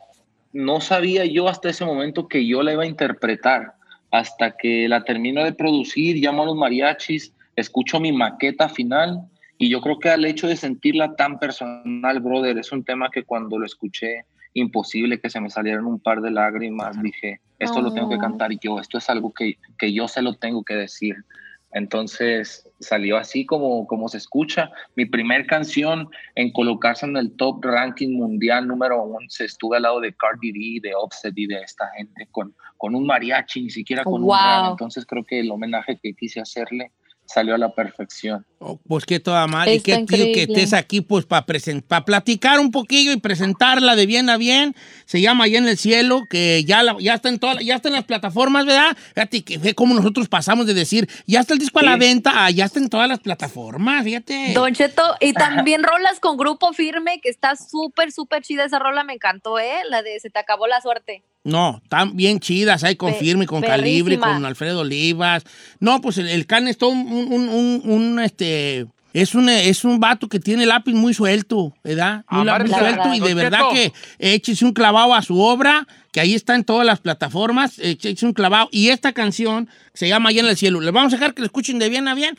[0.53, 3.75] no sabía yo hasta ese momento que yo la iba a interpretar.
[4.11, 9.29] Hasta que la termino de producir, llamo a los mariachis, escucho mi maqueta final
[9.59, 13.25] y yo creo que al hecho de sentirla tan personal, brother, es un tema que
[13.25, 17.93] cuando lo escuché, imposible que se me salieran un par de lágrimas, dije, esto lo
[17.93, 18.19] tengo que Oh.
[18.21, 21.17] cantar yo, esto es algo que, que yo se lo tengo que decir.
[21.73, 24.71] Entonces salió así como, como se escucha.
[24.97, 30.01] Mi primer canción en colocarse en el top ranking mundial número 11 estuve al lado
[30.01, 34.03] de Cardi B, de Offset y de esta gente con, con un mariachi, ni siquiera
[34.03, 34.37] con un Wow.
[34.37, 34.71] rap.
[34.71, 36.91] Entonces creo que el homenaje que quise hacerle
[37.29, 38.45] salió a la perfección.
[38.89, 39.75] Pues qué toda madre.
[39.75, 40.55] Y Está qué tío que increíble.
[40.55, 41.47] estés aquí pues para
[41.87, 44.75] para platicar un poquillo y presentarla de bien a bien.
[45.05, 47.89] Se llama Allá en el cielo, que ya, la- ya, está en todas, ya está
[47.89, 48.97] en las plataformas, ¿verdad?
[49.15, 52.45] Fíjate que fue como nosotros pasamos de decir, ya está el disco a la venta,
[52.47, 54.53] a ya está en todas las plataformas, fíjate.
[54.55, 59.05] Don Cheto, y también rolas con Grupo Firme, que está súper, súper chida esa rola,
[59.05, 59.73] me encantó, ¿eh?
[59.89, 61.23] La de Se te acabó la suerte.
[61.49, 65.45] No, están bien chidas, hay con Pe- Firme, con Calibre, con Alfredo Olivas.
[65.81, 68.87] No, pues el, el Can es todo un, un- un- un, este...
[69.15, 72.25] Es un, es un vato que tiene el lápiz muy suelto, ¿verdad?
[72.29, 76.35] Muy lápiz suelto y de verdad que échese un clavado a su obra, que ahí
[76.35, 78.69] está en todas las plataformas, échese un clavado.
[78.71, 80.81] Y esta canción se llama Allá en el cielo.
[80.83, 82.37] Les vamos a dejar que la escuchen de bien a bien.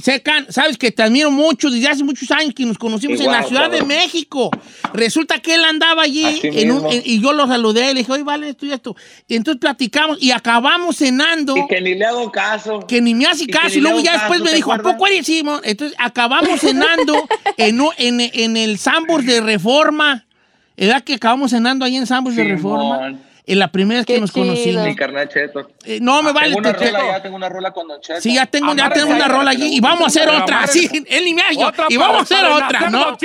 [0.00, 3.42] Secan, sabes que te admiro mucho desde hace muchos años que nos conocimos en la
[3.42, 3.82] Ciudad de.
[3.82, 4.50] México.
[4.94, 8.22] Resulta que él andaba allí en un- en- y yo lo saludé, le dije, oye,
[8.22, 8.94] vale, esto y esto.
[9.26, 12.80] Y entonces platicamos y acabamos cenando, Y que ni le hago caso.
[12.86, 13.76] que ni me hace y caso.
[13.76, 14.94] Y luego ya después me ¿te dijo, ¿a acuerdas?
[14.94, 15.60] poco eres Simón?
[15.64, 17.26] Entonces acabamos cenando
[17.56, 20.24] en, en, en el Sambors de Reforma.
[20.76, 23.18] ¿Edad que acabamos cenando ahí en Sambors de Reforma?
[23.50, 24.84] En la primera vez que nos conocimos.
[24.84, 25.70] Mi carnal Cheto.
[25.84, 26.48] Eh, no me vale.
[26.48, 28.20] tengo una te- te- rola ya, tengo una rola con Don Cheto.
[28.20, 30.66] Sí, ya tengo, ya tengo una ahí, rola allí y vamos a hacer otra.
[30.66, 31.72] Sí, él ni me hallo.
[31.88, 33.16] Y vamos a hacer otra, ¿no?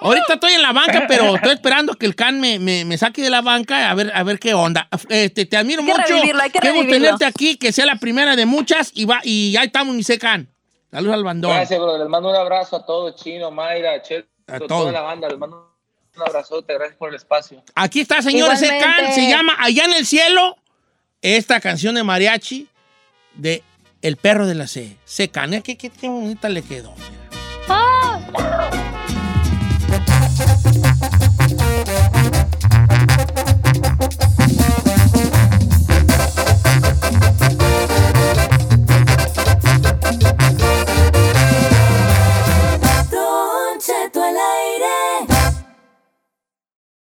[0.00, 3.20] Ahorita estoy en la banca, pero estoy esperando que el can me, me, me saque
[3.22, 4.88] de la banca a ver, a ver qué onda.
[5.10, 6.04] Este, te admiro Hay que mucho.
[6.14, 6.90] revivirlo, hay que revivirlo.
[6.92, 10.48] tenerte aquí, que sea la primera de muchas y va y ya estamos, mi secan.
[10.90, 11.52] Saludos al bandón.
[11.52, 11.98] Gracias, bro.
[11.98, 15.28] Les mando un abrazo a todos, Chino, Mayra, Cheto, A toda la banda.
[15.28, 15.67] Les mando
[16.20, 16.74] un abrazote.
[16.74, 17.62] Gracias por el espacio.
[17.74, 18.86] Aquí está, señores, Igualmente.
[18.96, 19.14] secan.
[19.14, 20.56] Se llama Allá en el cielo.
[21.22, 22.68] Esta canción de mariachi
[23.34, 23.62] de
[24.02, 24.96] El perro de la C.
[25.04, 25.62] Secan.
[25.62, 26.94] ¿Qué, qué, qué bonita le quedó.
[26.94, 27.08] mira.
[27.68, 29.06] Ah.